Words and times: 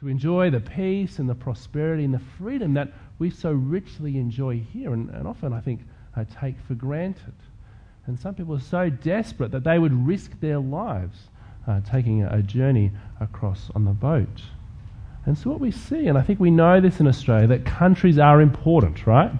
to 0.00 0.08
enjoy 0.08 0.50
the 0.50 0.60
peace 0.60 1.18
and 1.18 1.28
the 1.28 1.34
prosperity 1.34 2.04
and 2.04 2.12
the 2.12 2.22
freedom 2.38 2.74
that 2.74 2.92
we 3.18 3.30
so 3.30 3.50
richly 3.50 4.18
enjoy 4.18 4.58
here 4.72 4.92
and, 4.92 5.08
and 5.10 5.26
often, 5.26 5.52
I 5.52 5.60
think, 5.60 5.80
uh, 6.16 6.24
take 6.40 6.56
for 6.68 6.74
granted. 6.74 7.34
And 8.06 8.18
some 8.18 8.34
people 8.34 8.54
are 8.54 8.60
so 8.60 8.90
desperate 8.90 9.50
that 9.52 9.64
they 9.64 9.78
would 9.78 10.06
risk 10.06 10.38
their 10.40 10.58
lives 10.58 11.18
uh, 11.66 11.80
taking 11.80 12.22
a, 12.22 12.38
a 12.38 12.42
journey 12.42 12.92
across 13.20 13.70
on 13.74 13.84
the 13.84 13.92
boat. 13.92 14.42
And 15.24 15.36
so, 15.36 15.50
what 15.50 15.60
we 15.60 15.72
see, 15.72 16.06
and 16.06 16.16
I 16.16 16.22
think 16.22 16.38
we 16.38 16.52
know 16.52 16.80
this 16.80 17.00
in 17.00 17.08
Australia, 17.08 17.48
that 17.48 17.64
countries 17.64 18.18
are 18.18 18.40
important, 18.40 19.06
right? 19.06 19.32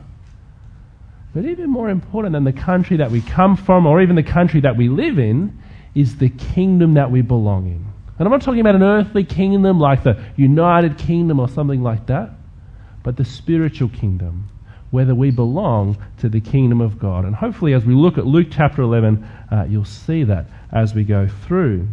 But 1.32 1.44
even 1.44 1.70
more 1.70 1.88
important 1.90 2.32
than 2.32 2.44
the 2.44 2.52
country 2.52 2.96
that 2.96 3.10
we 3.10 3.20
come 3.20 3.56
from 3.56 3.86
or 3.86 4.00
even 4.00 4.16
the 4.16 4.22
country 4.22 4.60
that 4.62 4.76
we 4.76 4.88
live 4.88 5.18
in 5.18 5.62
is 5.94 6.16
the 6.16 6.30
kingdom 6.30 6.94
that 6.94 7.10
we 7.10 7.20
belong 7.20 7.66
in. 7.66 7.86
And 8.18 8.26
I'm 8.26 8.32
not 8.32 8.42
talking 8.42 8.60
about 8.60 8.74
an 8.74 8.82
earthly 8.82 9.24
kingdom 9.24 9.78
like 9.78 10.02
the 10.02 10.22
United 10.36 10.96
Kingdom 10.96 11.38
or 11.38 11.48
something 11.48 11.82
like 11.82 12.06
that, 12.06 12.30
but 13.02 13.16
the 13.16 13.24
spiritual 13.24 13.90
kingdom, 13.90 14.48
whether 14.90 15.14
we 15.14 15.30
belong 15.30 15.98
to 16.18 16.28
the 16.28 16.40
kingdom 16.40 16.80
of 16.80 16.98
God. 16.98 17.26
And 17.26 17.34
hopefully, 17.34 17.74
as 17.74 17.84
we 17.84 17.94
look 17.94 18.16
at 18.16 18.26
Luke 18.26 18.48
chapter 18.50 18.82
11, 18.82 19.22
uh, 19.50 19.66
you'll 19.68 19.84
see 19.84 20.24
that 20.24 20.46
as 20.72 20.94
we 20.94 21.04
go 21.04 21.28
through. 21.28 21.88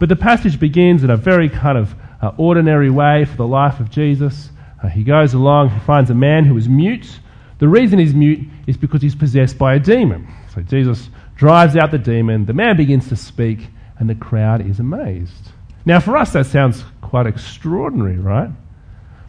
But 0.00 0.08
the 0.08 0.16
passage 0.16 0.58
begins 0.58 1.04
in 1.04 1.10
a 1.10 1.16
very 1.16 1.48
kind 1.48 1.78
of 1.78 1.94
uh, 2.20 2.32
ordinary 2.36 2.90
way 2.90 3.24
for 3.24 3.36
the 3.36 3.46
life 3.46 3.78
of 3.78 3.90
Jesus. 3.90 4.50
Uh, 4.82 4.88
he 4.88 5.04
goes 5.04 5.34
along, 5.34 5.70
he 5.70 5.78
finds 5.80 6.10
a 6.10 6.14
man 6.14 6.46
who 6.46 6.56
is 6.56 6.68
mute. 6.68 7.20
The 7.58 7.68
reason 7.68 7.98
he's 7.98 8.14
mute 8.14 8.40
is 8.66 8.76
because 8.76 9.02
he's 9.02 9.14
possessed 9.14 9.58
by 9.58 9.74
a 9.74 9.78
demon. 9.78 10.26
So 10.54 10.62
Jesus 10.62 11.10
drives 11.36 11.76
out 11.76 11.90
the 11.90 11.98
demon, 11.98 12.46
the 12.46 12.54
man 12.54 12.76
begins 12.76 13.08
to 13.08 13.16
speak, 13.16 13.68
and 13.98 14.10
the 14.10 14.14
crowd 14.14 14.66
is 14.66 14.80
amazed. 14.80 15.52
Now, 15.84 16.00
for 16.00 16.16
us, 16.16 16.32
that 16.32 16.46
sounds 16.46 16.84
quite 17.00 17.26
extraordinary, 17.26 18.18
right? 18.18 18.50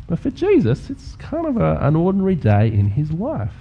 But 0.07 0.19
for 0.19 0.29
Jesus, 0.29 0.89
it's 0.89 1.15
kind 1.15 1.45
of 1.45 1.57
a, 1.57 1.77
an 1.81 1.95
ordinary 1.95 2.35
day 2.35 2.67
in 2.67 2.89
his 2.89 3.11
life. 3.11 3.53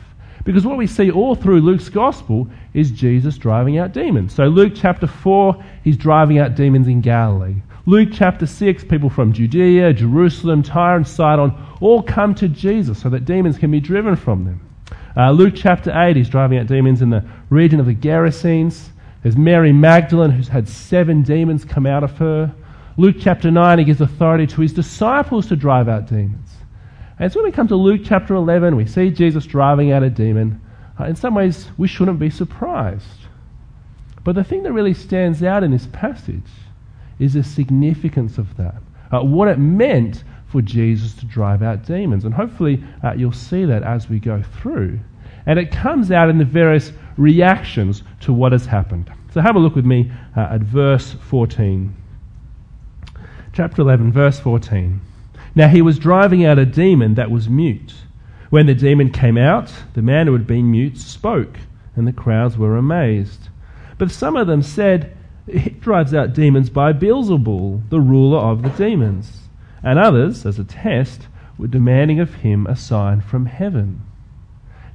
Because 0.45 0.67
what 0.67 0.79
we 0.79 0.87
see 0.87 1.11
all 1.11 1.35
through 1.35 1.61
Luke's 1.61 1.89
gospel 1.89 2.49
is 2.75 2.91
Jesus 2.91 3.37
driving 3.37 3.79
out 3.79 3.93
demons. 3.93 4.35
So, 4.35 4.45
Luke 4.45 4.73
chapter 4.75 5.07
4, 5.07 5.63
he's 5.85 5.97
driving 5.97 6.39
out 6.39 6.55
demons 6.55 6.89
in 6.89 7.01
Galilee. 7.03 7.57
Luke 7.87 8.09
chapter 8.13 8.47
6, 8.47 8.85
people 8.85 9.11
from 9.11 9.33
Judea, 9.33 9.93
Jerusalem, 9.93 10.63
Tyre, 10.63 10.97
and 10.97 11.07
Sidon 11.07 11.55
all 11.81 12.03
come 12.03 12.35
to 12.37 12.49
Jesus 12.49 13.01
so 13.01 13.09
that 13.11 13.25
demons 13.25 13.59
can 13.59 13.71
be 13.71 13.81
driven 13.81 14.17
from 14.17 14.45
them. 14.45 14.61
Uh, 15.17 15.31
Luke 15.31 15.55
chapter 15.57 15.93
8, 15.95 16.17
he's 16.17 16.29
driving 16.29 16.59
out 16.59 16.67
demons 16.67 17.03
in 17.03 17.11
the 17.11 17.25
region 17.49 17.81
of 17.81 17.87
the 17.87 17.95
Gerasenes. 17.95 18.89
There's 19.23 19.37
Mary 19.37 19.73
Magdalene, 19.73 20.31
who's 20.31 20.49
had 20.49 20.69
seven 20.69 21.23
demons 21.23 21.65
come 21.65 21.87
out 21.87 22.05
of 22.05 22.17
her. 22.19 22.55
Luke 22.97 23.17
chapter 23.19 23.51
9, 23.51 23.79
he 23.79 23.85
gives 23.85 24.01
authority 24.01 24.47
to 24.49 24.61
his 24.61 24.73
disciples 24.73 25.47
to 25.47 25.57
drive 25.57 25.89
out 25.89 26.07
demons. 26.07 26.51
And 27.19 27.33
so 27.33 27.41
when 27.41 27.51
we 27.51 27.55
come 27.55 27.69
to 27.69 27.77
Luke 27.77 28.01
chapter 28.05 28.35
11, 28.35 28.77
we 28.77 28.87
see 28.87 29.11
Jesus 29.11 29.47
driving 29.47 29.93
out 29.93 30.03
a 30.03 30.11
demon. 30.11 30.61
Uh, 30.99 31.05
in 31.05 31.17
some 31.17 31.35
ways, 31.35 31.69
we 31.79 31.87
shouldn't 31.87 32.19
be 32.19 32.31
surprised. 32.31 33.05
But 34.25 34.35
the 34.35 34.45
thing 34.45 34.63
that 34.65 34.73
really 34.73 34.95
stands 34.95 35.43
out 35.43 35.63
in 35.63 35.71
this 35.71 35.87
passage 35.93 36.51
is 37.19 37.35
the 37.35 37.45
significance 37.45 38.39
of 38.39 38.57
that. 38.57 38.83
Uh, 39.13 39.21
what 39.21 39.49
it 39.49 39.59
meant 39.59 40.25
for 40.47 40.61
Jesus 40.61 41.15
to 41.15 41.27
drive 41.27 41.63
out 41.63 41.85
demons. 41.85 42.25
And 42.25 42.35
hopefully, 42.35 42.83
uh, 43.05 43.13
you'll 43.13 43.33
see 43.33 43.65
that 43.67 43.83
as 43.83 44.09
we 44.09 44.19
go 44.19 44.43
through. 44.61 44.99
And 45.47 45.59
it 45.59 45.71
comes 45.71 46.11
out 46.11 46.29
in 46.29 46.39
the 46.39 46.45
various 46.45 46.93
reactions 47.17 48.03
to 48.21 48.33
what 48.33 48.53
has 48.53 48.67
happened. 48.67 49.13
So 49.33 49.41
have 49.41 49.57
a 49.57 49.61
look 49.61 49.77
with 49.77 49.87
me 49.87 50.11
uh, 50.37 50.49
at 50.53 50.61
verse 50.61 51.13
14 51.29 51.95
chapter 53.53 53.83
11, 53.83 54.13
verse 54.13 54.39
14. 54.39 55.01
Now 55.55 55.69
he 55.69 55.83
was 55.83 55.99
driving 55.99 56.45
out 56.45 56.59
a 56.59 56.65
demon 56.65 57.15
that 57.15 57.31
was 57.31 57.49
mute. 57.49 57.95
When 58.49 58.67
the 58.67 58.75
demon 58.75 59.11
came 59.11 59.37
out, 59.37 59.73
the 59.95 60.03
man 60.03 60.27
who 60.27 60.33
had 60.33 60.47
been 60.47 60.71
mute 60.71 60.99
spoke, 60.99 61.59
and 61.97 62.07
the 62.07 62.13
crowds 62.13 62.57
were 62.57 62.77
amazed. 62.77 63.49
But 63.99 64.11
some 64.11 64.37
of 64.37 64.47
them 64.47 64.63
said, 64.63 65.17
He 65.47 65.71
drives 65.71 66.15
out 66.15 66.33
demons 66.33 66.71
by 66.71 66.93
Beelzebul, 66.93 67.89
the 67.91 68.01
ruler 68.01 68.39
of 68.39 68.63
the 68.63 68.71
demons. 68.71 69.49
And 69.83 69.99
others, 69.99 70.47
as 70.47 70.59
a 70.59 70.65
test, 70.65 71.27
were 71.59 71.67
demanding 71.67 72.21
of 72.21 72.35
him 72.37 72.67
a 72.67 72.77
sign 72.77 73.21
from 73.21 73.47
heaven. 73.47 74.03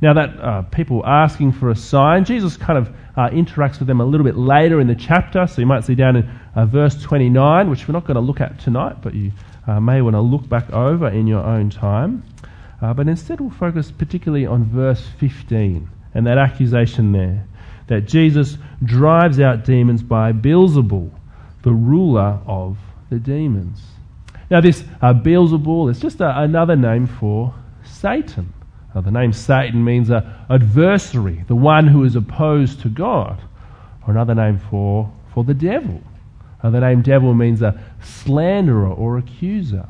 Now, 0.01 0.13
that 0.13 0.39
uh, 0.39 0.61
people 0.63 1.05
asking 1.05 1.53
for 1.53 1.69
a 1.69 1.75
sign, 1.75 2.25
Jesus 2.25 2.57
kind 2.57 2.77
of 2.77 2.89
uh, 3.15 3.29
interacts 3.29 3.79
with 3.79 3.87
them 3.87 4.01
a 4.01 4.05
little 4.05 4.25
bit 4.25 4.37
later 4.37 4.79
in 4.81 4.87
the 4.87 4.95
chapter. 4.95 5.47
So 5.47 5.61
you 5.61 5.65
might 5.65 5.85
see 5.85 5.95
down 5.95 6.17
in 6.17 6.29
uh, 6.55 6.65
verse 6.65 7.01
29, 7.01 7.69
which 7.69 7.87
we're 7.87 7.93
not 7.93 8.05
going 8.05 8.15
to 8.15 8.21
look 8.21 8.41
at 8.41 8.59
tonight, 8.59 9.01
but 9.01 9.13
you 9.13 9.31
uh, 9.67 9.79
may 9.79 10.01
want 10.01 10.15
to 10.15 10.21
look 10.21 10.47
back 10.49 10.69
over 10.71 11.07
in 11.07 11.27
your 11.27 11.43
own 11.43 11.69
time. 11.69 12.23
Uh, 12.81 12.93
but 12.93 13.07
instead, 13.07 13.39
we'll 13.39 13.49
focus 13.49 13.91
particularly 13.91 14.45
on 14.45 14.65
verse 14.65 15.07
15 15.19 15.89
and 16.13 16.27
that 16.27 16.37
accusation 16.37 17.11
there 17.11 17.45
that 17.87 18.01
Jesus 18.01 18.57
drives 18.83 19.39
out 19.39 19.63
demons 19.63 20.01
by 20.01 20.31
Beelzebul, 20.31 21.11
the 21.61 21.71
ruler 21.71 22.39
of 22.47 22.77
the 23.09 23.19
demons. 23.19 23.81
Now, 24.49 24.61
this 24.61 24.83
uh, 25.01 25.13
Beelzebul 25.13 25.91
is 25.91 25.99
just 25.99 26.19
a, 26.19 26.41
another 26.41 26.75
name 26.75 27.07
for 27.07 27.53
Satan. 27.83 28.53
Uh, 28.95 29.01
the 29.01 29.11
name 29.11 29.33
Satan 29.33 29.83
means 29.83 30.09
an 30.09 30.23
adversary, 30.49 31.43
the 31.47 31.55
one 31.55 31.87
who 31.87 32.05
is 32.05 32.15
opposed 32.15 32.79
to 32.81 32.89
God. 32.89 33.41
Or 34.07 34.11
another 34.11 34.33
name 34.33 34.57
for, 34.57 35.11
for 35.33 35.43
the 35.43 35.53
devil. 35.53 36.01
Uh, 36.63 36.69
the 36.69 36.79
name 36.79 37.01
devil 37.01 37.33
means 37.33 37.61
a 37.61 37.79
slanderer 38.01 38.91
or 38.91 39.17
accuser. 39.17 39.85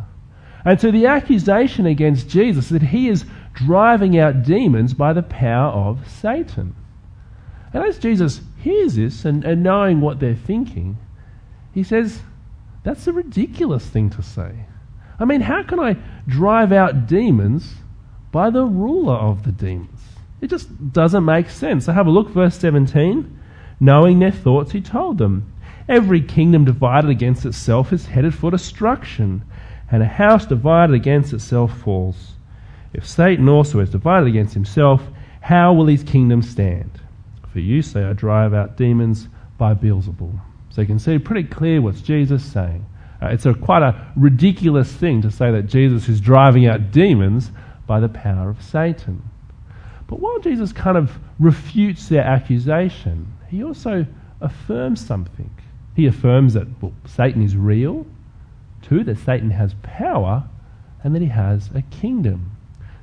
And 0.65 0.81
so 0.81 0.89
the 0.89 1.05
accusation 1.05 1.85
against 1.85 2.27
Jesus 2.27 2.69
that 2.69 2.81
he 2.81 3.07
is 3.07 3.25
driving 3.53 4.17
out 4.17 4.43
demons 4.43 4.95
by 4.95 5.13
the 5.13 5.21
power 5.21 5.71
of 5.71 6.09
Satan. 6.09 6.75
And 7.73 7.83
as 7.83 7.99
Jesus 7.99 8.41
hears 8.57 8.95
this 8.95 9.25
and, 9.25 9.45
and 9.45 9.61
knowing 9.61 10.01
what 10.01 10.19
they're 10.19 10.33
thinking, 10.33 10.97
he 11.71 11.83
says, 11.83 12.21
That's 12.83 13.05
a 13.05 13.13
ridiculous 13.13 13.85
thing 13.85 14.09
to 14.11 14.23
say. 14.23 14.65
I 15.19 15.25
mean, 15.25 15.41
how 15.41 15.61
can 15.61 15.79
I 15.79 15.97
drive 16.27 16.71
out 16.71 17.05
demons 17.05 17.75
by 18.35 18.49
the 18.49 18.65
ruler 18.65 19.13
of 19.13 19.43
the 19.43 19.51
demons. 19.53 20.01
It 20.41 20.49
just 20.49 20.91
doesn't 20.91 21.23
make 21.23 21.49
sense. 21.49 21.85
So 21.85 21.93
have 21.93 22.05
a 22.05 22.11
look, 22.11 22.27
verse 22.31 22.59
17. 22.59 23.39
Knowing 23.79 24.19
their 24.19 24.29
thoughts, 24.29 24.73
he 24.73 24.81
told 24.81 25.19
them, 25.19 25.53
Every 25.87 26.21
kingdom 26.21 26.65
divided 26.65 27.09
against 27.09 27.45
itself 27.45 27.93
is 27.93 28.07
headed 28.07 28.35
for 28.35 28.51
destruction, 28.51 29.45
and 29.89 30.03
a 30.03 30.05
house 30.05 30.45
divided 30.45 30.93
against 30.93 31.31
itself 31.31 31.77
falls. 31.79 32.33
If 32.91 33.07
Satan 33.07 33.47
also 33.47 33.79
is 33.79 33.91
divided 33.91 34.27
against 34.27 34.53
himself, 34.53 35.01
how 35.39 35.71
will 35.71 35.87
his 35.87 36.03
kingdom 36.03 36.41
stand? 36.41 36.91
For 37.53 37.61
you 37.61 37.81
say, 37.81 38.03
I 38.03 38.11
drive 38.11 38.53
out 38.53 38.75
demons 38.75 39.29
by 39.57 39.75
Beelzebul. 39.75 40.41
So 40.71 40.81
you 40.81 40.87
can 40.87 40.99
see 40.99 41.19
pretty 41.19 41.47
clear 41.47 41.81
what's 41.81 42.01
Jesus 42.01 42.43
saying. 42.43 42.85
Uh, 43.21 43.27
it's 43.27 43.45
a, 43.45 43.53
quite 43.53 43.81
a 43.81 44.11
ridiculous 44.17 44.91
thing 44.91 45.21
to 45.21 45.31
say 45.31 45.51
that 45.51 45.67
Jesus 45.67 46.09
is 46.09 46.19
driving 46.19 46.67
out 46.67 46.91
demons 46.91 47.49
by 47.87 47.99
the 47.99 48.09
power 48.09 48.49
of 48.49 48.61
Satan. 48.61 49.21
But 50.07 50.19
while 50.19 50.39
Jesus 50.39 50.71
kind 50.71 50.97
of 50.97 51.17
refutes 51.39 52.09
their 52.09 52.23
accusation, 52.23 53.33
he 53.49 53.63
also 53.63 54.05
affirms 54.41 55.05
something. 55.05 55.49
He 55.95 56.05
affirms 56.05 56.53
that 56.53 56.67
well, 56.81 56.93
Satan 57.05 57.41
is 57.41 57.55
real, 57.55 58.05
two, 58.81 59.03
that 59.03 59.17
Satan 59.17 59.51
has 59.51 59.75
power, 59.81 60.43
and 61.03 61.15
that 61.15 61.21
he 61.21 61.29
has 61.29 61.69
a 61.73 61.81
kingdom. 61.83 62.51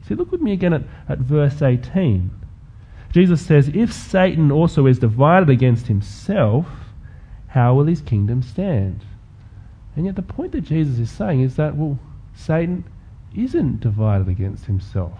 See, 0.07 0.15
look 0.15 0.31
with 0.31 0.41
me 0.41 0.53
again 0.53 0.73
at, 0.73 0.83
at 1.09 1.19
verse 1.19 1.63
18. 1.63 2.31
Jesus 3.13 3.45
says, 3.45 3.69
If 3.69 3.93
Satan 3.93 4.51
also 4.51 4.87
is 4.87 4.99
divided 4.99 5.51
against 5.51 5.87
himself, 5.87 6.67
how 7.49 7.75
will 7.75 7.85
his 7.85 8.01
kingdom 8.01 8.43
stand? 8.43 9.05
And 9.95 10.07
yet, 10.07 10.17
the 10.17 10.23
point 10.23 10.53
that 10.53 10.63
Jesus 10.63 10.99
is 10.99 11.11
saying 11.11 11.43
is 11.43 11.57
that, 11.57 11.77
well, 11.77 11.99
Satan 12.35 12.85
isn't 13.35 13.81
divided 13.81 14.29
against 14.29 14.65
himself, 14.67 15.19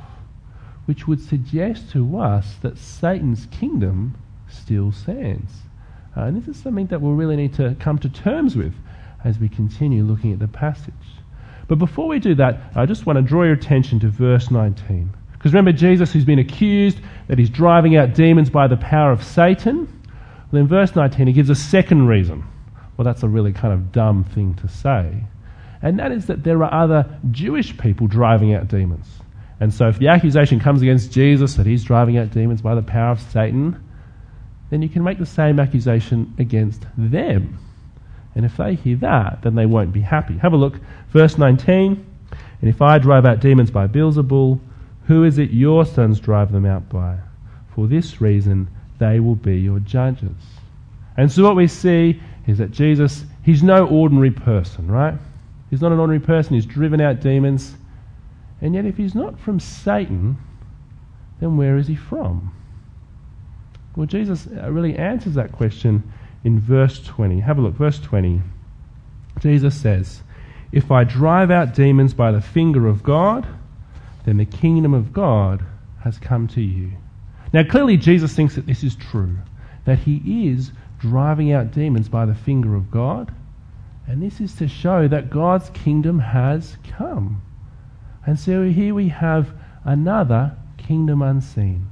which 0.87 1.07
would 1.07 1.21
suggest 1.21 1.91
to 1.91 2.19
us 2.19 2.57
that 2.63 2.79
Satan's 2.79 3.47
kingdom 3.47 4.17
still 4.49 4.93
stands. 4.93 5.53
Uh, 6.17 6.23
and 6.23 6.37
this 6.37 6.49
is 6.49 6.63
something 6.63 6.87
that 6.89 7.01
we'll 7.01 7.15
really 7.15 7.37
need 7.37 7.55
to 7.55 7.77
come 7.81 7.99
to 7.99 8.09
terms 8.09 8.57
with 8.57 8.75
as 9.25 9.39
we 9.39 9.49
continue 9.49 10.03
looking 10.03 10.33
at 10.33 10.39
the 10.39 10.49
passage. 10.49 10.95
But 11.69 11.79
before 11.79 12.09
we 12.09 12.19
do 12.19 12.35
that, 12.35 12.61
I 12.75 12.87
just 12.87 13.07
want 13.07 13.17
to 13.17 13.23
draw 13.23 13.45
your 13.45 13.55
attention 13.55 14.01
to 14.01 14.09
verse 14.09 14.51
19. 14.51 15.11
Because 15.33 15.53
remember, 15.53 15.73
Jesus, 15.73 16.13
who's 16.13 16.25
been 16.25 16.39
accused 16.39 16.99
that 17.29 17.39
he's 17.39 17.51
driving 17.51 17.97
out 17.97 18.15
demons 18.15 18.51
by 18.51 18.67
the 18.69 18.77
power 18.77 19.11
of 19.11 19.23
Satan. 19.23 19.89
Well, 20.51 20.61
in 20.61 20.69
verse 20.69 20.95
19, 20.95 21.27
he 21.27 21.33
gives 21.33 21.51
a 21.51 21.55
second 21.55 22.07
reason. 22.09 22.45
Well, 22.97 23.05
that's 23.05 23.23
a 23.23 23.29
really 23.29 23.53
kind 23.53 23.73
of 23.73 23.91
dumb 23.91 24.25
thing 24.25 24.55
to 24.57 24.69
say 24.69 25.25
and 25.83 25.99
that 25.99 26.13
is 26.13 26.27
that 26.27 26.45
there 26.45 26.63
are 26.63 26.73
other 26.73 27.19
Jewish 27.31 27.77
people 27.77 28.07
driving 28.07 28.55
out 28.55 28.69
demons. 28.69 29.07
And 29.61 29.73
so 29.73 29.89
if 29.89 29.99
the 29.99 30.09
accusation 30.09 30.59
comes 30.59 30.83
against 30.83 31.13
Jesus 31.13 31.55
that 31.55 31.67
he's 31.67 31.85
driving 31.85 32.19
out 32.19 32.31
demons 32.31 32.63
by 32.63 32.75
the 32.75 32.83
power 32.83 33.11
of 33.11 33.21
Satan, 33.21 33.83
then 34.71 34.83
you 34.83 34.89
can 34.89 35.05
make 35.05 35.19
the 35.19 35.27
same 35.27 35.61
accusation 35.61 36.35
against 36.39 36.85
them. 36.97 37.59
And 38.35 38.45
if 38.45 38.57
they 38.57 38.75
hear 38.75 38.97
that, 38.97 39.43
then 39.43 39.55
they 39.55 39.67
won't 39.67 39.93
be 39.93 40.01
happy. 40.01 40.39
Have 40.39 40.53
a 40.53 40.57
look. 40.57 40.81
Verse 41.11 41.37
19. 41.37 42.07
And 42.61 42.71
if 42.71 42.81
I 42.81 42.99
drive 42.99 43.27
out 43.27 43.41
demons 43.41 43.71
by 43.71 43.87
Beelzebul, 43.87 44.59
who 45.07 45.25
is 45.25 45.39
it 45.39 45.51
your 45.51 45.85
sons 45.85 46.21
drive 46.21 46.53
them 46.53 46.65
out 46.65 46.89
by? 46.89 47.19
For 47.75 47.87
this 47.87 48.21
reason, 48.21 48.69
they 48.99 49.21
will 49.21 49.35
be 49.35 49.57
your 49.57 49.81
judges. 49.81 50.37
And 51.17 51.31
so 51.31 51.43
what 51.43 51.57
we 51.57 51.67
see 51.67 52.21
is 52.47 52.59
that 52.59 52.71
Jesus, 52.71 53.25
he's 53.43 53.63
no 53.63 53.87
ordinary 53.87 54.31
person, 54.31 54.91
right? 54.91 55.15
He's 55.73 55.81
not 55.81 55.91
an 55.91 55.99
ordinary 55.99 56.21
person. 56.21 56.53
He's 56.53 56.67
driven 56.67 57.01
out 57.01 57.21
demons. 57.21 57.77
And 58.61 58.75
yet, 58.75 58.85
if 58.85 58.99
he's 58.99 59.15
not 59.15 59.41
from 59.41 59.59
Satan, 59.59 60.35
mm-hmm. 60.35 61.41
then 61.41 61.57
where 61.57 61.79
is 61.79 61.87
he 61.87 61.97
from? 61.97 62.55
Well, 63.97 64.05
Jesus 64.05 64.47
uh, 64.55 64.71
really 64.71 64.95
answers 64.95 65.33
that 65.33 65.51
question 65.51 66.13
in 66.45 66.61
verse 66.61 67.03
20. 67.03 67.41
Have 67.41 67.57
a 67.57 67.63
look, 67.63 67.73
verse 67.73 67.99
20. 67.99 68.43
Jesus 69.41 69.75
says, 69.75 70.23
If 70.73 70.91
I 70.91 71.05
drive 71.05 71.51
out 71.51 71.73
demons 71.73 72.13
by 72.13 72.33
the 72.33 72.43
finger 72.43 72.87
of 72.87 73.03
God, 73.03 73.47
then 74.27 74.37
the 74.37 74.45
kingdom 74.45 74.93
of 74.93 75.15
God 75.15 75.65
has 76.05 76.19
come 76.19 76.49
to 76.49 76.61
you. 76.61 76.93
Now, 77.55 77.65
clearly, 77.65 77.97
Jesus 77.97 78.37
thinks 78.37 78.57
that 78.57 78.67
this 78.67 78.85
is 78.85 78.95
true, 78.95 79.39
that 79.87 80.01
he 80.01 80.51
is 80.51 80.73
driving 80.99 81.51
out 81.51 81.71
demons 81.71 82.11
by 82.11 82.27
the 82.27 82.35
finger 82.35 82.75
of 82.75 82.91
God. 82.91 83.33
And 84.13 84.23
this 84.23 84.43
is 84.43 84.55
to 84.57 84.69
show 84.69 85.09
that 85.09 85.31
God's 85.31 85.71
kingdom 85.71 86.19
has 86.19 86.77
come. 86.87 87.41
And 88.27 88.39
so 88.39 88.65
here 88.65 88.95
we 88.95 89.09
have 89.09 89.55
another 89.87 90.55
kingdom 90.77 91.23
unseen. 91.23 91.91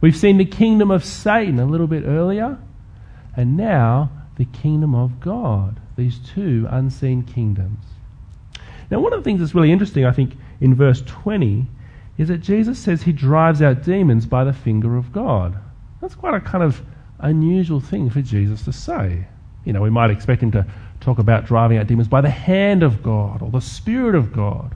We've 0.00 0.16
seen 0.16 0.38
the 0.38 0.44
kingdom 0.44 0.90
of 0.90 1.04
Satan 1.04 1.60
a 1.60 1.64
little 1.64 1.86
bit 1.86 2.02
earlier, 2.04 2.58
and 3.36 3.56
now 3.56 4.10
the 4.36 4.46
kingdom 4.46 4.96
of 4.96 5.20
God, 5.20 5.78
these 5.96 6.18
two 6.18 6.66
unseen 6.68 7.22
kingdoms. 7.22 7.84
Now, 8.90 8.98
one 8.98 9.12
of 9.12 9.20
the 9.20 9.24
things 9.24 9.38
that's 9.38 9.54
really 9.54 9.70
interesting, 9.70 10.04
I 10.04 10.10
think, 10.10 10.32
in 10.60 10.74
verse 10.74 11.04
20 11.06 11.68
is 12.18 12.26
that 12.26 12.38
Jesus 12.38 12.80
says 12.80 13.04
he 13.04 13.12
drives 13.12 13.62
out 13.62 13.84
demons 13.84 14.26
by 14.26 14.42
the 14.42 14.52
finger 14.52 14.96
of 14.96 15.12
God. 15.12 15.56
That's 16.00 16.16
quite 16.16 16.34
a 16.34 16.40
kind 16.40 16.64
of 16.64 16.82
unusual 17.20 17.78
thing 17.78 18.10
for 18.10 18.22
Jesus 18.22 18.64
to 18.64 18.72
say. 18.72 19.28
You 19.64 19.72
know, 19.72 19.82
we 19.82 19.90
might 19.90 20.10
expect 20.10 20.42
him 20.42 20.50
to 20.50 20.66
talk 21.00 21.18
about 21.18 21.46
driving 21.46 21.78
out 21.78 21.86
demons 21.86 22.08
by 22.08 22.20
the 22.20 22.30
hand 22.30 22.82
of 22.82 23.02
God 23.02 23.42
or 23.42 23.50
the 23.50 23.60
Spirit 23.60 24.14
of 24.14 24.32
God. 24.32 24.74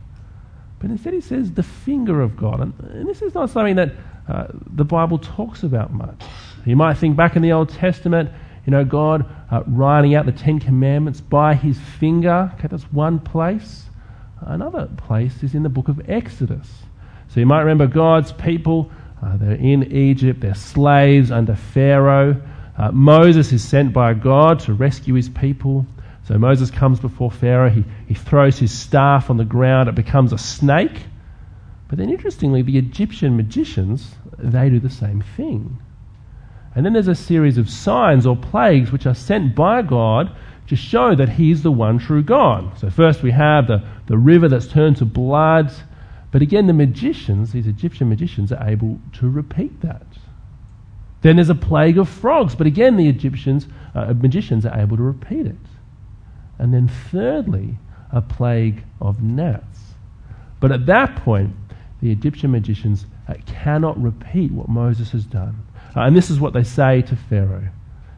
But 0.80 0.90
instead, 0.90 1.14
he 1.14 1.20
says 1.20 1.52
the 1.52 1.62
finger 1.62 2.20
of 2.20 2.36
God. 2.36 2.60
And, 2.60 2.74
and 2.90 3.08
this 3.08 3.22
is 3.22 3.34
not 3.34 3.50
something 3.50 3.76
that 3.76 3.92
uh, 4.28 4.46
the 4.74 4.84
Bible 4.84 5.18
talks 5.18 5.62
about 5.62 5.92
much. 5.92 6.22
You 6.64 6.76
might 6.76 6.98
think 6.98 7.16
back 7.16 7.36
in 7.36 7.42
the 7.42 7.52
Old 7.52 7.68
Testament, 7.68 8.30
you 8.66 8.70
know, 8.70 8.84
God 8.84 9.26
uh, 9.50 9.62
writing 9.66 10.14
out 10.14 10.26
the 10.26 10.32
Ten 10.32 10.58
Commandments 10.58 11.20
by 11.20 11.54
his 11.54 11.78
finger. 11.78 12.50
Okay, 12.54 12.68
that's 12.68 12.84
one 12.84 13.18
place. 13.18 13.84
Another 14.40 14.88
place 14.96 15.42
is 15.42 15.54
in 15.54 15.62
the 15.62 15.68
book 15.68 15.88
of 15.88 16.08
Exodus. 16.08 16.68
So 17.28 17.40
you 17.40 17.46
might 17.46 17.60
remember 17.60 17.86
God's 17.86 18.32
people, 18.32 18.90
uh, 19.22 19.36
they're 19.36 19.52
in 19.52 19.90
Egypt, 19.92 20.40
they're 20.40 20.54
slaves 20.54 21.30
under 21.30 21.54
Pharaoh. 21.54 22.40
Uh, 22.76 22.90
Moses 22.92 23.52
is 23.52 23.66
sent 23.66 23.92
by 23.92 24.14
God 24.14 24.60
to 24.60 24.74
rescue 24.74 25.14
his 25.14 25.28
people. 25.28 25.86
So 26.26 26.38
Moses 26.38 26.70
comes 26.70 27.00
before 27.00 27.30
Pharaoh, 27.30 27.68
he, 27.68 27.84
he 28.08 28.14
throws 28.14 28.58
his 28.58 28.72
staff 28.72 29.28
on 29.28 29.36
the 29.36 29.44
ground, 29.44 29.88
it 29.88 29.94
becomes 29.94 30.32
a 30.32 30.38
snake. 30.38 31.02
But 31.88 31.98
then 31.98 32.10
interestingly, 32.10 32.62
the 32.62 32.78
Egyptian 32.78 33.36
magicians, 33.36 34.14
they 34.38 34.70
do 34.70 34.80
the 34.80 34.90
same 34.90 35.22
thing. 35.36 35.78
And 36.74 36.84
then 36.84 36.94
there's 36.94 37.08
a 37.08 37.14
series 37.14 37.58
of 37.58 37.70
signs 37.70 38.26
or 38.26 38.36
plagues 38.36 38.90
which 38.90 39.06
are 39.06 39.14
sent 39.14 39.54
by 39.54 39.82
God 39.82 40.34
to 40.66 40.76
show 40.76 41.14
that 41.14 41.28
He's 41.28 41.62
the 41.62 41.70
one 41.70 41.98
true 41.98 42.22
God. 42.22 42.78
So 42.78 42.88
first 42.88 43.22
we 43.22 43.30
have 43.30 43.66
the, 43.66 43.82
the 44.06 44.18
river 44.18 44.48
that's 44.48 44.66
turned 44.66 44.96
to 44.96 45.04
blood. 45.04 45.72
But 46.32 46.42
again, 46.42 46.66
the 46.66 46.72
magicians, 46.72 47.52
these 47.52 47.66
Egyptian 47.66 48.08
magicians, 48.08 48.50
are 48.50 48.66
able 48.66 48.98
to 49.14 49.28
repeat 49.28 49.82
that. 49.82 50.06
Then 51.20 51.36
there's 51.36 51.50
a 51.50 51.54
plague 51.54 51.98
of 51.98 52.08
frogs, 52.08 52.54
but 52.54 52.66
again, 52.66 52.96
the 52.96 53.08
Egyptians, 53.08 53.68
uh, 53.94 54.12
magicians 54.14 54.66
are 54.66 54.78
able 54.78 54.96
to 54.96 55.02
repeat 55.02 55.46
it. 55.46 55.56
And 56.58 56.72
then 56.72 56.88
thirdly, 56.88 57.78
a 58.10 58.20
plague 58.20 58.84
of 59.00 59.22
gnats. 59.22 59.94
But 60.60 60.72
at 60.72 60.86
that 60.86 61.16
point, 61.16 61.54
the 62.00 62.10
Egyptian 62.10 62.52
magicians 62.52 63.06
uh, 63.28 63.34
cannot 63.46 64.00
repeat 64.00 64.52
what 64.52 64.68
Moses 64.68 65.10
has 65.10 65.24
done. 65.24 65.66
Uh, 65.96 66.00
and 66.02 66.16
this 66.16 66.30
is 66.30 66.40
what 66.40 66.52
they 66.52 66.62
say 66.62 67.02
to 67.02 67.16
Pharaoh. 67.16 67.68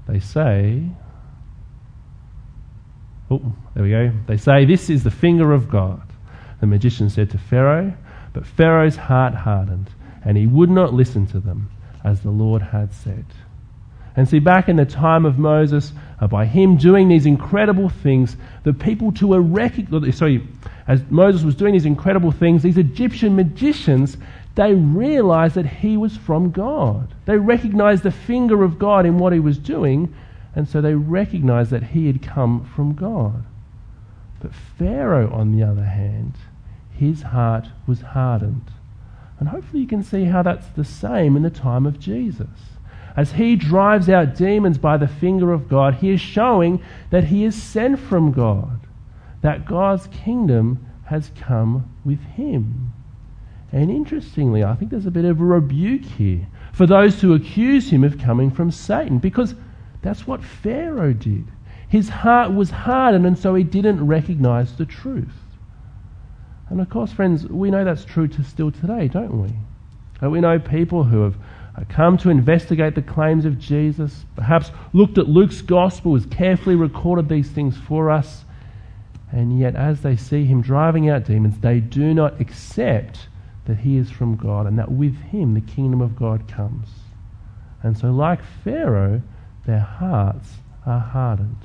They 0.08 0.20
say, 0.20 0.84
oh, 3.30 3.52
there 3.74 3.82
we 3.82 3.90
go. 3.90 4.12
They 4.26 4.36
say, 4.36 4.64
This 4.64 4.88
is 4.90 5.02
the 5.04 5.10
finger 5.10 5.52
of 5.52 5.68
God. 5.68 6.02
The 6.60 6.66
magician 6.66 7.10
said 7.10 7.30
to 7.30 7.38
Pharaoh, 7.38 7.94
but 8.32 8.46
Pharaoh's 8.46 8.96
heart 8.96 9.34
hardened, 9.34 9.90
and 10.24 10.36
he 10.36 10.46
would 10.46 10.70
not 10.70 10.94
listen 10.94 11.26
to 11.28 11.40
them, 11.40 11.70
as 12.04 12.20
the 12.20 12.30
Lord 12.30 12.62
had 12.62 12.92
said. 12.92 13.26
And 14.16 14.26
see, 14.26 14.38
back 14.38 14.68
in 14.68 14.76
the 14.76 14.86
time 14.86 15.26
of 15.26 15.38
Moses, 15.38 15.92
uh, 16.20 16.26
by 16.26 16.46
him 16.46 16.78
doing 16.78 17.08
these 17.08 17.26
incredible 17.26 17.90
things, 17.90 18.36
the 18.64 18.72
people 18.72 19.12
to 19.12 19.34
a 19.34 19.40
rec- 19.40 19.74
sorry, 20.12 20.48
as 20.88 21.02
Moses 21.10 21.44
was 21.44 21.54
doing 21.54 21.74
these 21.74 21.84
incredible 21.84 22.32
things, 22.32 22.62
these 22.62 22.78
Egyptian 22.78 23.36
magicians, 23.36 24.16
they 24.54 24.72
realized 24.72 25.54
that 25.56 25.66
he 25.66 25.98
was 25.98 26.16
from 26.16 26.50
God. 26.50 27.14
They 27.26 27.36
recognized 27.36 28.04
the 28.04 28.10
finger 28.10 28.64
of 28.64 28.78
God 28.78 29.04
in 29.04 29.18
what 29.18 29.34
he 29.34 29.40
was 29.40 29.58
doing, 29.58 30.14
and 30.54 30.66
so 30.66 30.80
they 30.80 30.94
recognized 30.94 31.70
that 31.72 31.82
he 31.82 32.06
had 32.06 32.22
come 32.22 32.64
from 32.64 32.94
God. 32.94 33.44
But 34.40 34.54
Pharaoh, 34.54 35.30
on 35.30 35.54
the 35.54 35.62
other 35.62 35.84
hand, 35.84 36.34
his 36.90 37.20
heart 37.20 37.66
was 37.86 38.00
hardened. 38.00 38.70
And 39.38 39.50
hopefully 39.50 39.82
you 39.82 39.88
can 39.88 40.02
see 40.02 40.24
how 40.24 40.42
that's 40.42 40.68
the 40.68 40.84
same 40.84 41.36
in 41.36 41.42
the 41.42 41.50
time 41.50 41.84
of 41.84 42.00
Jesus. 42.00 42.48
As 43.16 43.32
he 43.32 43.56
drives 43.56 44.10
out 44.10 44.36
demons 44.36 44.76
by 44.76 44.98
the 44.98 45.08
finger 45.08 45.52
of 45.52 45.68
God, 45.68 45.94
he 45.94 46.10
is 46.10 46.20
showing 46.20 46.82
that 47.10 47.24
he 47.24 47.44
is 47.44 47.60
sent 47.60 47.98
from 47.98 48.30
God, 48.30 48.80
that 49.40 49.64
God's 49.64 50.06
kingdom 50.08 50.86
has 51.06 51.30
come 51.34 51.90
with 52.04 52.20
him. 52.20 52.92
And 53.72 53.90
interestingly, 53.90 54.62
I 54.62 54.74
think 54.74 54.90
there's 54.90 55.06
a 55.06 55.10
bit 55.10 55.24
of 55.24 55.40
a 55.40 55.44
rebuke 55.44 56.04
here 56.04 56.46
for 56.72 56.86
those 56.86 57.20
who 57.20 57.34
accuse 57.34 57.90
him 57.90 58.04
of 58.04 58.18
coming 58.18 58.50
from 58.50 58.70
Satan, 58.70 59.18
because 59.18 59.54
that's 60.02 60.26
what 60.26 60.44
Pharaoh 60.44 61.14
did. 61.14 61.46
His 61.88 62.08
heart 62.08 62.52
was 62.52 62.70
hardened, 62.70 63.26
and 63.26 63.38
so 63.38 63.54
he 63.54 63.64
didn't 63.64 64.06
recognize 64.06 64.76
the 64.76 64.84
truth. 64.84 65.38
And 66.68 66.80
of 66.80 66.90
course, 66.90 67.12
friends, 67.12 67.46
we 67.46 67.70
know 67.70 67.84
that's 67.84 68.04
true 68.04 68.28
to 68.28 68.42
still 68.42 68.72
today, 68.72 69.08
don't 69.08 69.40
we? 69.40 70.28
We 70.28 70.40
know 70.40 70.58
people 70.58 71.04
who 71.04 71.22
have 71.22 71.36
come 71.84 72.16
to 72.18 72.30
investigate 72.30 72.94
the 72.94 73.02
claims 73.02 73.44
of 73.44 73.58
Jesus, 73.58 74.24
perhaps 74.34 74.70
looked 74.92 75.18
at 75.18 75.28
Luke's 75.28 75.60
gospel, 75.60 76.14
has 76.14 76.24
carefully 76.26 76.74
recorded 76.74 77.28
these 77.28 77.50
things 77.50 77.76
for 77.76 78.10
us, 78.10 78.44
and 79.30 79.58
yet 79.58 79.76
as 79.76 80.00
they 80.00 80.16
see 80.16 80.46
him 80.46 80.62
driving 80.62 81.10
out 81.10 81.24
demons, 81.24 81.58
they 81.58 81.80
do 81.80 82.14
not 82.14 82.40
accept 82.40 83.28
that 83.66 83.78
he 83.78 83.96
is 83.96 84.10
from 84.10 84.36
God 84.36 84.66
and 84.66 84.78
that 84.78 84.90
with 84.90 85.16
him 85.16 85.54
the 85.54 85.60
kingdom 85.60 86.00
of 86.00 86.16
God 86.16 86.48
comes. 86.48 86.88
And 87.82 87.98
so, 87.98 88.10
like 88.10 88.40
Pharaoh, 88.64 89.22
their 89.66 89.80
hearts 89.80 90.54
are 90.86 91.00
hardened. 91.00 91.58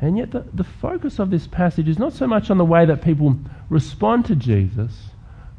And 0.00 0.18
yet, 0.18 0.30
the, 0.30 0.44
the 0.52 0.64
focus 0.64 1.18
of 1.18 1.30
this 1.30 1.46
passage 1.46 1.88
is 1.88 1.98
not 1.98 2.12
so 2.12 2.26
much 2.26 2.50
on 2.50 2.58
the 2.58 2.64
way 2.64 2.84
that 2.84 3.02
people 3.02 3.36
respond 3.70 4.26
to 4.26 4.36
Jesus, 4.36 5.08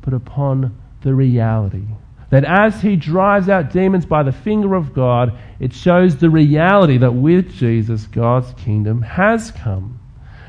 but 0.02 0.14
upon 0.14 0.78
the 1.02 1.14
reality. 1.14 1.88
That 2.30 2.44
as 2.44 2.82
he 2.82 2.96
drives 2.96 3.48
out 3.48 3.72
demons 3.72 4.06
by 4.06 4.24
the 4.24 4.32
finger 4.32 4.76
of 4.76 4.94
God, 4.94 5.38
it 5.60 5.74
shows 5.74 6.18
the 6.18 6.30
reality 6.30 6.98
that 6.98 7.14
with 7.14 7.54
Jesus, 7.54 8.06
God's 8.08 8.54
kingdom 8.62 9.02
has 9.02 9.52
come. 9.52 10.00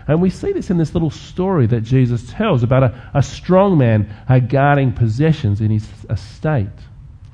And 0.08 0.22
we 0.22 0.30
see 0.30 0.52
this 0.52 0.70
in 0.70 0.78
this 0.78 0.94
little 0.94 1.10
story 1.10 1.66
that 1.66 1.82
Jesus 1.82 2.32
tells 2.32 2.62
about 2.62 2.82
a, 2.82 3.10
a 3.14 3.22
strong 3.22 3.76
man 3.76 4.12
uh, 4.28 4.38
guarding 4.38 4.92
possessions 4.92 5.60
in 5.60 5.70
his 5.70 5.86
estate. 6.08 6.68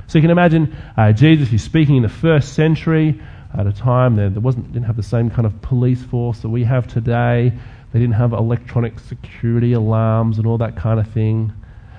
So 0.09 0.19
you 0.19 0.23
can 0.23 0.31
imagine 0.31 0.77
uh, 0.97 1.13
Jesus, 1.13 1.49
he's 1.49 1.63
speaking 1.63 1.97
in 1.97 2.03
the 2.03 2.09
first 2.09 2.53
century 2.55 3.21
at 3.57 3.67
a 3.67 3.73
time 3.73 4.17
that 4.17 4.35
there 4.35 4.41
wasn't, 4.41 4.73
didn't 4.73 4.87
have 4.87 4.97
the 4.97 5.03
same 5.03 5.31
kind 5.31 5.47
of 5.47 5.63
police 5.63 6.03
force 6.03 6.41
that 6.41 6.49
we 6.49 6.65
have 6.65 6.87
today. 6.89 7.53
They 7.93 8.01
didn't 8.01 8.17
have 8.17 8.33
electronic 8.33 8.99
security 8.99 9.73
alarms 9.73 10.39
and 10.39 10.47
all 10.47 10.59
that 10.59 10.77
kind 10.77 10.99
of 10.99 11.09
thing. 11.13 11.53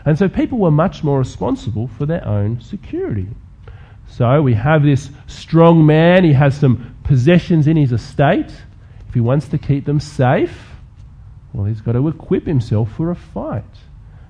And 0.06 0.18
so 0.18 0.30
people 0.30 0.60
were 0.60 0.72
much 0.72 1.04
more 1.04 1.18
responsible 1.18 1.88
for 1.88 2.06
their 2.06 2.26
own 2.26 2.62
security. 2.62 3.28
So 4.08 4.42
we 4.42 4.54
have 4.54 4.84
this 4.84 5.10
strong 5.28 5.86
man, 5.86 6.24
he 6.24 6.34
has 6.34 6.58
some 6.58 6.96
possessions 7.04 7.68
in 7.68 7.76
his 7.76 7.92
estate. 7.92 8.52
If 9.08 9.14
he 9.14 9.20
wants 9.20 9.48
to 9.50 9.58
keep 9.58 9.86
them 9.86 10.00
safe, 10.00 10.76
well, 11.54 11.66
he's 11.66 11.82
got 11.82 11.94
to 11.94 12.08
equip 12.08 12.46
himself 12.46 12.92
for 12.96 13.10
a 13.12 13.16
fight. 13.16 13.64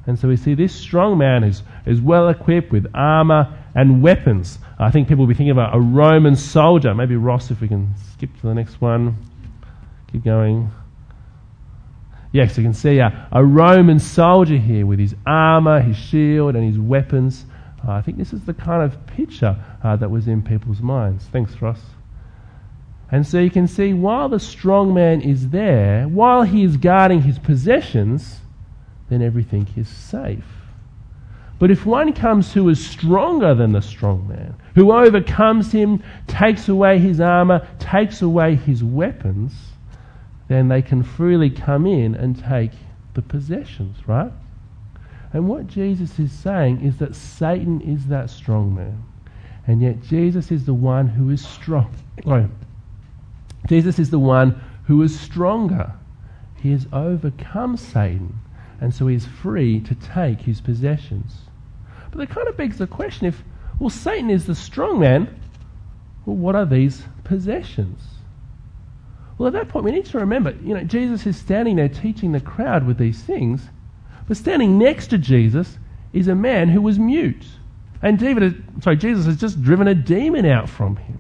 And 0.08 0.18
so 0.18 0.28
we 0.28 0.38
see 0.38 0.54
this 0.54 0.74
strong 0.74 1.18
man 1.18 1.44
is, 1.44 1.64
is 1.86 2.00
well 2.00 2.30
equipped 2.30 2.72
with 2.72 2.86
armor 2.94 3.58
and 3.74 4.02
weapons. 4.02 4.60
I 4.78 4.92
think 4.92 5.08
people 5.08 5.24
will 5.24 5.30
be 5.30 5.34
thinking 5.34 5.52
about 5.52 5.76
a 5.76 5.80
Roman 5.80 6.36
soldier. 6.36 6.94
Maybe 6.94 7.16
Ross, 7.16 7.50
if 7.52 7.60
we 7.60 7.68
can 7.68 7.94
skip 8.14 8.30
to 8.42 8.48
the 8.48 8.54
next 8.54 8.80
one. 8.80 9.18
keep 10.12 10.24
going. 10.24 10.72
Yes, 12.36 12.58
you 12.58 12.66
can 12.66 12.74
see 12.74 12.98
a, 12.98 13.30
a 13.32 13.46
Roman 13.46 13.98
soldier 13.98 14.58
here 14.58 14.86
with 14.86 15.00
his 15.00 15.16
armour, 15.26 15.80
his 15.80 15.96
shield, 15.96 16.58
and 16.58 16.66
his 16.66 16.78
weapons. 16.78 17.46
Uh, 17.88 17.94
I 17.94 18.02
think 18.02 18.18
this 18.18 18.34
is 18.34 18.44
the 18.44 18.54
kind 18.54 18.84
of 18.84 19.08
picture 19.08 19.56
uh, 19.82 19.96
that 19.96 20.12
was 20.12 20.28
in 20.28 20.42
people's 20.42 20.82
minds. 20.82 21.30
Thanks, 21.32 21.62
Ross. 21.62 21.80
And 23.10 23.26
so 23.26 23.40
you 23.40 23.50
can 23.50 23.70
see 23.70 23.94
while 23.94 24.28
the 24.28 24.42
strong 24.42 24.94
man 24.94 25.22
is 25.22 25.48
there, 25.48 26.10
while 26.10 26.44
he 26.44 26.66
is 26.66 26.76
guarding 26.76 27.22
his 27.22 27.40
possessions, 27.40 28.42
then 29.08 29.22
everything 29.22 29.70
is 29.78 29.88
safe. 29.88 30.44
But 31.58 31.72
if 31.72 31.86
one 31.86 32.12
comes 32.12 32.52
who 32.52 32.68
is 32.68 32.86
stronger 32.86 33.56
than 33.56 33.72
the 33.72 33.82
strong 33.82 34.28
man, 34.28 34.56
who 34.74 34.92
overcomes 34.92 35.72
him, 35.72 36.04
takes 36.28 36.68
away 36.68 37.00
his 37.00 37.22
armor, 37.22 37.66
takes 37.80 38.22
away 38.22 38.56
his 38.56 38.84
weapons, 38.84 39.54
then 40.48 40.68
they 40.68 40.82
can 40.82 41.04
freely 41.04 41.50
come 41.50 41.86
in 41.86 42.16
and 42.16 42.42
take 42.42 42.72
the 43.14 43.22
possessions, 43.22 43.98
right? 44.08 44.32
And 45.34 45.48
what 45.48 45.68
Jesus 45.68 46.20
is 46.20 46.32
saying 46.32 46.82
is 46.82 46.98
that 46.98 47.16
Satan 47.16 47.82
is 47.82 48.08
that 48.08 48.30
strong 48.30 48.76
man. 48.76 49.04
And 49.68 49.82
yet 49.82 50.02
Jesus 50.02 50.52
is 50.52 50.66
the 50.66 50.74
one 50.74 51.08
who 51.08 51.30
is 51.30 51.46
strong. 51.46 51.94
Oh, 52.26 52.48
Jesus 53.68 53.98
is 53.98 54.12
the 54.12 54.20
one 54.20 54.62
who 54.86 55.02
is 55.02 55.20
stronger. 55.20 55.94
He 56.62 56.72
has 56.72 56.88
overcome 56.94 57.78
Satan, 57.78 58.40
and 58.80 58.94
so 58.94 59.08
he 59.08 59.16
is 59.16 59.26
free 59.26 59.80
to 59.82 59.96
take 59.96 60.42
his 60.42 60.62
possessions. 60.62 61.42
But 62.12 62.20
that 62.20 62.30
kind 62.30 62.48
of 62.48 62.56
begs 62.56 62.78
the 62.78 62.88
question 62.88 63.28
if, 63.28 63.44
well, 63.80 63.90
Satan 63.90 64.30
is 64.30 64.46
the 64.46 64.56
strong 64.56 65.00
man, 65.00 65.40
well, 66.26 66.36
what 66.36 66.56
are 66.56 66.66
these 66.66 67.04
possessions? 67.24 68.02
Well, 69.38 69.48
at 69.48 69.54
that 69.54 69.70
point, 69.70 69.86
we 69.86 69.92
need 69.92 70.06
to 70.06 70.20
remember, 70.20 70.52
you 70.64 70.74
know, 70.74 70.84
Jesus 70.84 71.26
is 71.26 71.36
standing 71.36 71.76
there 71.76 71.90
teaching 71.90 72.32
the 72.32 72.40
crowd 72.40 72.86
with 72.86 72.98
these 72.98 73.22
things, 73.22 73.70
but 74.28 74.38
standing 74.38 74.78
next 74.78 75.08
to 75.08 75.18
Jesus 75.18 75.78
is 76.14 76.28
a 76.28 76.36
man 76.36 76.70
who 76.70 76.82
was 76.82 76.98
mute. 76.98 77.46
And 78.02 78.18
David, 78.18 78.64
sorry, 78.82 78.96
Jesus 78.96 79.26
has 79.26 79.38
just 79.38 79.62
driven 79.62 79.88
a 79.88 79.96
demon 79.96 80.46
out 80.46 80.70
from 80.70 80.96
him. 80.96 81.20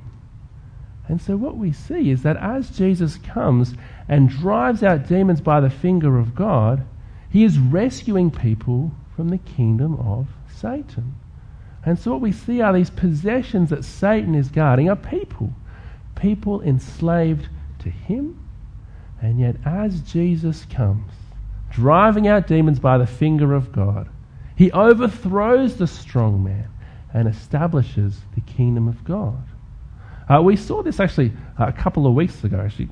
And 1.07 1.21
so 1.21 1.35
what 1.35 1.57
we 1.57 1.71
see 1.71 2.09
is 2.09 2.23
that 2.23 2.37
as 2.37 2.69
Jesus 2.69 3.17
comes 3.17 3.75
and 4.07 4.29
drives 4.29 4.81
out 4.81 5.07
demons 5.07 5.41
by 5.41 5.59
the 5.59 5.69
finger 5.69 6.17
of 6.17 6.33
God, 6.33 6.85
he 7.29 7.43
is 7.43 7.59
rescuing 7.59 8.31
people 8.31 8.91
from 9.15 9.29
the 9.29 9.37
kingdom 9.37 9.95
of 9.95 10.27
Satan. 10.47 11.15
And 11.85 11.99
so 11.99 12.11
what 12.11 12.21
we 12.21 12.31
see 12.31 12.61
are 12.61 12.73
these 12.73 12.89
possessions 12.89 13.69
that 13.69 13.85
Satan 13.85 14.33
is 14.33 14.49
guarding 14.49 14.89
are 14.89 14.95
people. 14.95 15.53
People 16.15 16.61
enslaved 16.61 17.49
to 17.85 17.89
him. 17.89 18.39
And 19.21 19.39
yet 19.39 19.55
as 19.65 20.01
Jesus 20.01 20.65
comes, 20.65 21.11
driving 21.71 22.27
out 22.27 22.47
demons 22.47 22.79
by 22.79 22.97
the 22.97 23.07
finger 23.07 23.53
of 23.53 23.71
God, 23.71 24.09
he 24.55 24.71
overthrows 24.71 25.77
the 25.77 25.87
strong 25.87 26.43
man 26.43 26.69
and 27.13 27.27
establishes 27.27 28.19
the 28.35 28.41
kingdom 28.41 28.87
of 28.87 29.03
God. 29.03 29.41
Uh, 30.29 30.41
we 30.41 30.55
saw 30.55 30.83
this 30.83 30.99
actually 30.99 31.31
uh, 31.59 31.65
a 31.67 31.71
couple 31.73 32.07
of 32.07 32.13
weeks 32.13 32.43
ago, 32.43 32.59
actually 32.59 32.89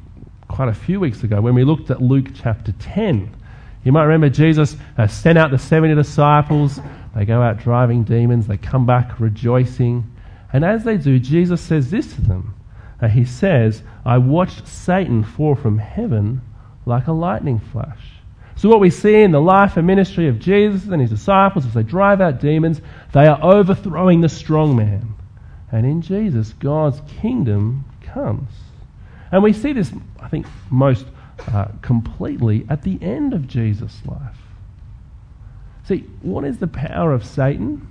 quite 0.47 0.69
a 0.69 0.73
few 0.73 0.99
weeks 0.99 1.23
ago, 1.23 1.41
when 1.41 1.55
we 1.55 1.63
looked 1.63 1.89
at 1.89 2.01
Luke 2.01 2.27
chapter 2.33 2.71
10. 2.73 3.35
You 3.83 3.91
might 3.91 4.03
remember 4.03 4.29
Jesus 4.29 4.77
uh, 4.97 5.07
sent 5.07 5.37
out 5.37 5.51
the 5.51 5.57
70 5.57 5.95
disciples. 5.95 6.79
They 7.15 7.25
go 7.25 7.41
out 7.41 7.57
driving 7.57 8.03
demons. 8.03 8.47
They 8.47 8.57
come 8.57 8.85
back 8.85 9.19
rejoicing. 9.19 10.09
And 10.53 10.63
as 10.63 10.83
they 10.83 10.97
do, 10.97 11.19
Jesus 11.19 11.59
says 11.59 11.89
this 11.89 12.13
to 12.15 12.21
them. 12.21 12.53
Uh, 13.03 13.09
he 13.09 13.25
says, 13.25 13.83
I 14.05 14.17
watched 14.17 14.65
Satan 14.65 15.25
fall 15.25 15.55
from 15.55 15.77
heaven 15.77 16.41
like 16.85 17.07
a 17.07 17.11
lightning 17.11 17.59
flash. 17.59 17.99
So, 18.55 18.69
what 18.69 18.79
we 18.79 18.89
see 18.89 19.23
in 19.23 19.31
the 19.31 19.41
life 19.41 19.75
and 19.75 19.85
ministry 19.85 20.29
of 20.29 20.39
Jesus 20.39 20.87
and 20.87 21.01
his 21.01 21.09
disciples 21.09 21.65
as 21.65 21.73
they 21.73 21.83
drive 21.83 22.21
out 22.21 22.39
demons, 22.39 22.79
they 23.11 23.27
are 23.27 23.43
overthrowing 23.43 24.21
the 24.21 24.29
strong 24.29 24.77
man. 24.77 25.15
And 25.69 25.85
in 25.85 26.01
Jesus, 26.01 26.53
God's 26.53 27.01
kingdom 27.19 27.83
comes. 28.01 28.49
And 29.33 29.43
we 29.43 29.51
see 29.51 29.73
this, 29.73 29.91
I 30.21 30.29
think, 30.29 30.45
most 30.69 31.05
uh, 31.51 31.65
completely 31.81 32.65
at 32.69 32.83
the 32.83 32.97
end 33.01 33.33
of 33.33 33.47
Jesus' 33.47 34.01
life. 34.05 34.37
See, 35.83 36.05
what 36.21 36.45
is 36.45 36.59
the 36.59 36.67
power 36.67 37.11
of 37.11 37.25
Satan? 37.25 37.85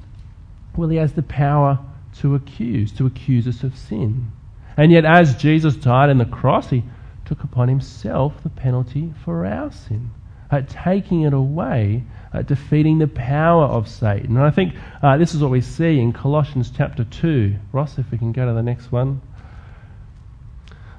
Well, 0.75 0.89
he 0.89 0.97
has 0.97 1.13
the 1.13 1.23
power 1.23 1.81
to 2.21 2.35
accuse, 2.35 2.93
to 2.93 3.05
accuse 3.05 3.47
us 3.47 3.63
of 3.63 3.77
sin. 3.77 4.33
And 4.77 4.91
yet, 4.93 5.05
as 5.05 5.37
Jesus 5.37 5.77
died 5.77 6.11
on 6.11 6.19
the 6.19 6.25
cross, 6.25 6.71
he 6.71 6.83
took 7.25 7.45
upon 7.45 7.69
himself 7.69 8.43
the 8.43 8.51
penalty 8.51 9.13
for 9.25 9.47
our 9.47 9.71
sin, 9.71 10.11
uh, 10.51 10.63
taking 10.67 11.23
it 11.23 11.33
away 11.33 12.05
uh, 12.33 12.43
defeating 12.43 12.99
the 12.99 13.09
power 13.09 13.65
of 13.65 13.89
Satan. 13.89 14.37
And 14.37 14.45
I 14.45 14.51
think 14.51 14.75
uh, 15.03 15.17
this 15.19 15.35
is 15.35 15.43
what 15.43 15.51
we 15.51 15.61
see 15.61 16.01
in 16.01 16.13
Colossians 16.13 16.73
chapter 16.75 17.05
2. 17.05 17.57
Ross, 17.73 17.99
if 17.99 18.11
we 18.11 18.19
can 18.19 18.33
go 18.33 18.47
to 18.47 18.53
the 18.53 18.63
next 18.63 18.91
one. 18.91 19.21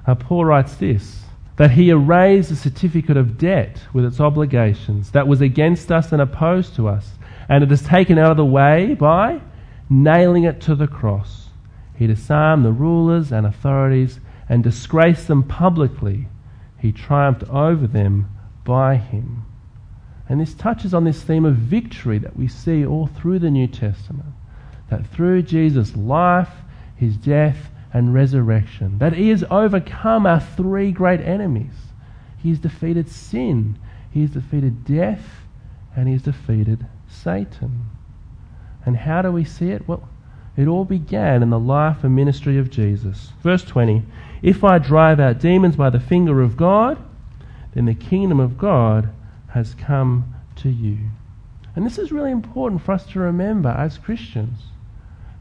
Uh, 0.06 0.14
Paul 0.14 0.44
writes 0.44 0.74
this 0.76 1.20
that 1.56 1.70
he 1.70 1.90
erased 1.90 2.48
the 2.48 2.56
certificate 2.56 3.16
of 3.16 3.38
debt 3.38 3.80
with 3.92 4.04
its 4.04 4.18
obligations 4.18 5.12
that 5.12 5.28
was 5.28 5.40
against 5.40 5.92
us 5.92 6.10
and 6.10 6.20
opposed 6.20 6.74
to 6.74 6.88
us, 6.88 7.12
and 7.48 7.62
it 7.62 7.70
is 7.70 7.80
taken 7.80 8.18
out 8.18 8.32
of 8.32 8.36
the 8.36 8.44
way 8.44 8.92
by 8.94 9.40
nailing 9.88 10.42
it 10.42 10.60
to 10.60 10.74
the 10.74 10.88
cross. 10.88 11.43
He 11.96 12.06
disarmed 12.06 12.64
the 12.64 12.72
rulers 12.72 13.32
and 13.32 13.46
authorities 13.46 14.20
and 14.48 14.62
disgraced 14.62 15.28
them 15.28 15.42
publicly. 15.42 16.28
He 16.78 16.92
triumphed 16.92 17.44
over 17.44 17.86
them 17.86 18.28
by 18.64 18.96
him. 18.96 19.44
And 20.28 20.40
this 20.40 20.54
touches 20.54 20.94
on 20.94 21.04
this 21.04 21.22
theme 21.22 21.44
of 21.44 21.56
victory 21.56 22.18
that 22.18 22.36
we 22.36 22.48
see 22.48 22.84
all 22.84 23.06
through 23.06 23.38
the 23.38 23.50
New 23.50 23.66
Testament. 23.66 24.34
That 24.90 25.06
through 25.06 25.42
Jesus' 25.42 25.96
life, 25.96 26.50
his 26.96 27.16
death, 27.16 27.70
and 27.92 28.12
resurrection, 28.12 28.98
that 28.98 29.12
he 29.12 29.28
has 29.28 29.44
overcome 29.50 30.26
our 30.26 30.40
three 30.40 30.90
great 30.90 31.20
enemies. 31.20 31.74
He 32.36 32.48
has 32.50 32.58
defeated 32.58 33.08
sin, 33.08 33.78
he 34.10 34.22
has 34.22 34.30
defeated 34.30 34.84
death, 34.84 35.24
and 35.94 36.08
he 36.08 36.14
has 36.14 36.22
defeated 36.22 36.86
Satan. 37.08 37.88
And 38.84 38.96
how 38.96 39.22
do 39.22 39.30
we 39.30 39.44
see 39.44 39.70
it? 39.70 39.86
Well, 39.86 40.08
it 40.56 40.68
all 40.68 40.84
began 40.84 41.42
in 41.42 41.50
the 41.50 41.58
life 41.58 42.04
and 42.04 42.14
ministry 42.14 42.58
of 42.58 42.70
Jesus. 42.70 43.32
Verse 43.42 43.64
20 43.64 44.02
If 44.42 44.62
I 44.62 44.78
drive 44.78 45.18
out 45.18 45.40
demons 45.40 45.76
by 45.76 45.90
the 45.90 46.00
finger 46.00 46.42
of 46.42 46.56
God, 46.56 46.98
then 47.74 47.86
the 47.86 47.94
kingdom 47.94 48.38
of 48.38 48.56
God 48.56 49.10
has 49.48 49.74
come 49.74 50.34
to 50.56 50.68
you. 50.68 50.98
And 51.74 51.84
this 51.84 51.98
is 51.98 52.12
really 52.12 52.30
important 52.30 52.82
for 52.82 52.92
us 52.92 53.04
to 53.06 53.18
remember 53.18 53.70
as 53.70 53.98
Christians. 53.98 54.60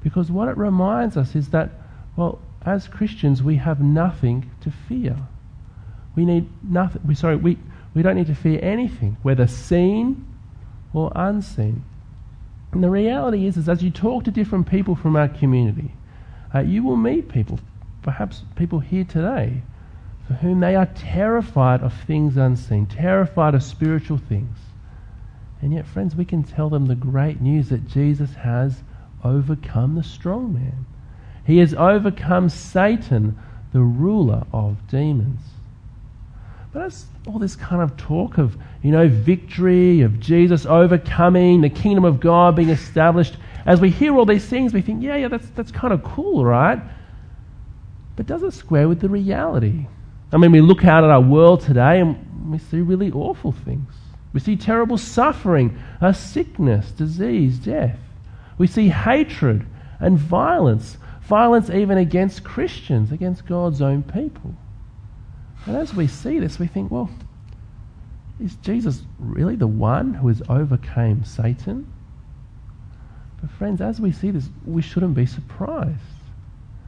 Because 0.01 0.31
what 0.31 0.47
it 0.47 0.57
reminds 0.57 1.15
us 1.15 1.35
is 1.35 1.49
that, 1.49 1.69
well, 2.15 2.39
as 2.65 2.87
Christians, 2.87 3.43
we 3.43 3.57
have 3.57 3.79
nothing 3.81 4.49
to 4.61 4.71
fear. 4.71 5.15
We 6.15 6.25
need 6.25 6.49
nothing. 6.63 7.01
We, 7.05 7.15
sorry, 7.15 7.35
we, 7.35 7.57
we 7.93 8.01
don't 8.01 8.15
need 8.15 8.27
to 8.27 8.35
fear 8.35 8.59
anything, 8.61 9.17
whether 9.21 9.47
seen 9.47 10.25
or 10.93 11.11
unseen. 11.15 11.83
And 12.73 12.83
the 12.83 12.89
reality 12.89 13.45
is, 13.45 13.55
is 13.55 13.69
as 13.69 13.83
you 13.83 13.91
talk 13.91 14.23
to 14.23 14.31
different 14.31 14.67
people 14.67 14.95
from 14.95 15.15
our 15.15 15.27
community, 15.27 15.93
uh, 16.53 16.59
you 16.59 16.83
will 16.83 16.97
meet 16.97 17.29
people, 17.29 17.59
perhaps 18.01 18.43
people 18.55 18.79
here 18.79 19.03
today, 19.03 19.61
for 20.27 20.33
whom 20.33 20.59
they 20.59 20.75
are 20.75 20.87
terrified 20.87 21.81
of 21.81 21.93
things 21.93 22.35
unseen, 22.35 22.87
terrified 22.87 23.53
of 23.53 23.61
spiritual 23.61 24.17
things. 24.17 24.57
And 25.61 25.71
yet, 25.71 25.85
friends, 25.85 26.15
we 26.15 26.25
can 26.25 26.43
tell 26.43 26.69
them 26.69 26.87
the 26.87 26.95
great 26.95 27.39
news 27.41 27.69
that 27.69 27.87
Jesus 27.87 28.33
has 28.33 28.81
overcome 29.23 29.95
the 29.95 30.03
strong 30.03 30.53
man. 30.53 30.85
He 31.45 31.59
has 31.59 31.73
overcome 31.75 32.49
Satan, 32.49 33.37
the 33.71 33.81
ruler 33.81 34.45
of 34.51 34.87
demons. 34.87 35.41
But 36.73 36.85
as 36.85 37.05
all 37.27 37.37
this 37.37 37.55
kind 37.55 37.81
of 37.81 37.95
talk 37.97 38.39
of, 38.39 38.57
you 38.81 38.91
know, 38.91 39.07
victory, 39.07 40.01
of 40.01 40.19
Jesus 40.19 40.65
overcoming, 40.65 41.61
the 41.61 41.69
kingdom 41.69 42.03
of 42.03 42.19
God 42.19 42.55
being 42.55 42.69
established, 42.69 43.37
as 43.65 43.79
we 43.79 43.91
hear 43.91 44.15
all 44.15 44.25
these 44.25 44.45
things, 44.45 44.73
we 44.73 44.81
think, 44.81 45.03
yeah, 45.03 45.15
yeah, 45.15 45.27
that's, 45.27 45.47
that's 45.51 45.71
kind 45.71 45.93
of 45.93 46.03
cool, 46.03 46.43
right? 46.43 46.81
But 48.15 48.25
does 48.25 48.41
it 48.41 48.53
square 48.53 48.89
with 48.89 48.99
the 48.99 49.09
reality? 49.09 49.85
I 50.31 50.37
mean, 50.37 50.51
we 50.51 50.61
look 50.61 50.83
out 50.83 51.03
at 51.03 51.11
our 51.11 51.21
world 51.21 51.61
today 51.61 51.99
and 51.99 52.51
we 52.51 52.57
see 52.57 52.81
really 52.81 53.11
awful 53.11 53.51
things. 53.51 53.93
We 54.33 54.39
see 54.39 54.55
terrible 54.55 54.97
suffering, 54.97 55.77
sickness, 56.13 56.89
disease, 56.91 57.59
death. 57.59 57.99
We 58.57 58.65
see 58.65 58.89
hatred 58.89 59.65
and 59.99 60.17
violence, 60.17 60.97
violence 61.21 61.69
even 61.69 61.99
against 61.99 62.43
Christians, 62.43 63.11
against 63.11 63.45
God's 63.45 63.81
own 63.81 64.01
people. 64.01 64.55
And 65.65 65.77
as 65.77 65.93
we 65.93 66.07
see 66.07 66.39
this, 66.39 66.59
we 66.59 66.67
think, 66.67 66.91
well, 66.91 67.09
is 68.39 68.55
Jesus 68.57 69.03
really 69.17 69.55
the 69.55 69.67
one 69.67 70.15
who 70.15 70.27
has 70.27 70.41
overcame 70.49 71.23
Satan? 71.23 71.91
But 73.39 73.51
friends, 73.51 73.81
as 73.81 74.01
we 74.01 74.11
see 74.11 74.31
this, 74.31 74.49
we 74.65 74.81
shouldn't 74.81 75.15
be 75.15 75.25
surprised. 75.25 75.99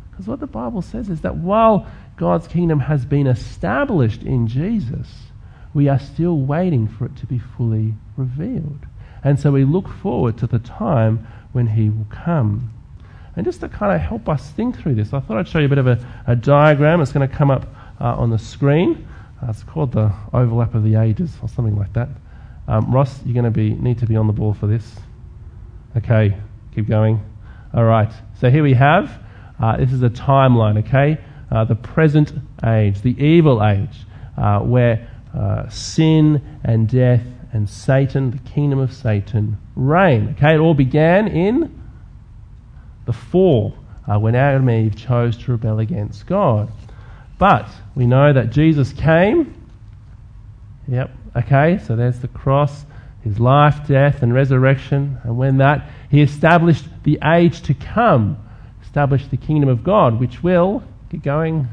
Because 0.09 0.27
what 0.27 0.39
the 0.39 0.47
Bible 0.47 0.81
says 0.81 1.09
is 1.09 1.21
that 1.21 1.37
while 1.37 1.87
God's 2.17 2.47
kingdom 2.47 2.79
has 2.79 3.05
been 3.05 3.27
established 3.27 4.23
in 4.23 4.47
Jesus, 4.47 5.07
we 5.73 5.89
are 5.89 5.99
still 5.99 6.37
waiting 6.37 6.87
for 6.87 7.05
it 7.05 7.15
to 7.17 7.25
be 7.25 7.37
fully 7.37 7.93
revealed. 8.15 8.85
And 9.23 9.39
so 9.39 9.51
we 9.51 9.65
look 9.65 9.89
forward 9.89 10.37
to 10.37 10.47
the 10.47 10.59
time 10.59 11.27
when 11.51 11.67
He 11.67 11.89
will 11.89 12.07
come. 12.09 12.71
And 13.35 13.45
just 13.45 13.59
to 13.59 13.67
kind 13.67 13.93
of 13.93 13.99
help 13.99 14.29
us 14.29 14.51
think 14.51 14.79
through 14.79 14.95
this, 14.95 15.13
I 15.13 15.19
thought 15.19 15.37
I'd 15.37 15.47
show 15.47 15.59
you 15.59 15.65
a 15.65 15.69
bit 15.69 15.77
of 15.77 15.87
a, 15.87 16.05
a 16.27 16.35
diagram. 16.35 17.01
It's 17.01 17.11
going 17.11 17.27
to 17.27 17.35
come 17.35 17.51
up 17.51 17.67
uh, 17.99 18.15
on 18.15 18.29
the 18.29 18.39
screen. 18.39 19.07
Uh, 19.41 19.47
it's 19.49 19.63
called 19.63 19.91
the 19.91 20.11
overlap 20.33 20.73
of 20.75 20.83
the 20.83 20.95
ages 20.95 21.37
or 21.41 21.49
something 21.49 21.75
like 21.75 21.93
that. 21.93 22.09
Um, 22.67 22.91
Ross, 22.91 23.23
you're 23.25 23.33
going 23.33 23.45
to 23.45 23.51
be 23.51 23.71
need 23.71 23.99
to 23.99 24.05
be 24.05 24.15
on 24.15 24.27
the 24.27 24.33
ball 24.33 24.53
for 24.53 24.67
this. 24.67 24.95
Okay, 25.95 26.35
keep 26.73 26.87
going. 26.87 27.23
All 27.73 27.83
right. 27.83 28.11
So 28.39 28.49
here 28.49 28.63
we 28.63 28.73
have. 28.73 29.21
Uh, 29.59 29.77
this 29.77 29.93
is 29.93 30.01
a 30.03 30.09
timeline. 30.09 30.79
Okay, 30.79 31.17
uh, 31.51 31.63
the 31.65 31.75
present 31.75 32.33
age, 32.65 33.01
the 33.01 33.21
evil 33.23 33.63
age, 33.63 33.97
uh, 34.37 34.59
where 34.59 35.09
uh, 35.37 35.69
sin 35.69 36.41
and 36.63 36.89
death 36.89 37.23
and 37.53 37.69
Satan, 37.69 38.31
the 38.31 38.39
kingdom 38.39 38.79
of 38.79 38.91
Satan, 38.93 39.57
reign. 39.75 40.35
Okay, 40.37 40.55
it 40.55 40.59
all 40.59 40.73
began 40.73 41.27
in 41.27 41.81
the 43.05 43.13
fall, 43.13 43.75
when 44.07 44.35
Adam 44.35 44.67
and 44.67 44.87
Eve 44.87 44.95
chose 44.95 45.37
to 45.37 45.51
rebel 45.51 45.79
against 45.79 46.25
God. 46.25 46.71
But 47.37 47.69
we 47.95 48.05
know 48.05 48.31
that 48.33 48.49
Jesus 48.49 48.93
came. 48.93 49.53
Yep, 50.87 51.11
okay, 51.35 51.79
so 51.85 51.95
there's 51.95 52.19
the 52.19 52.27
cross, 52.27 52.85
his 53.23 53.39
life, 53.39 53.87
death, 53.87 54.21
and 54.21 54.33
resurrection. 54.33 55.17
And 55.23 55.37
when 55.37 55.57
that, 55.57 55.89
he 56.09 56.21
established 56.21 56.85
the 57.03 57.19
age 57.23 57.61
to 57.63 57.73
come, 57.73 58.37
established 58.83 59.31
the 59.31 59.37
kingdom 59.37 59.69
of 59.69 59.83
God, 59.83 60.19
which 60.19 60.43
will, 60.43 60.83
get 61.09 61.23
going, 61.23 61.67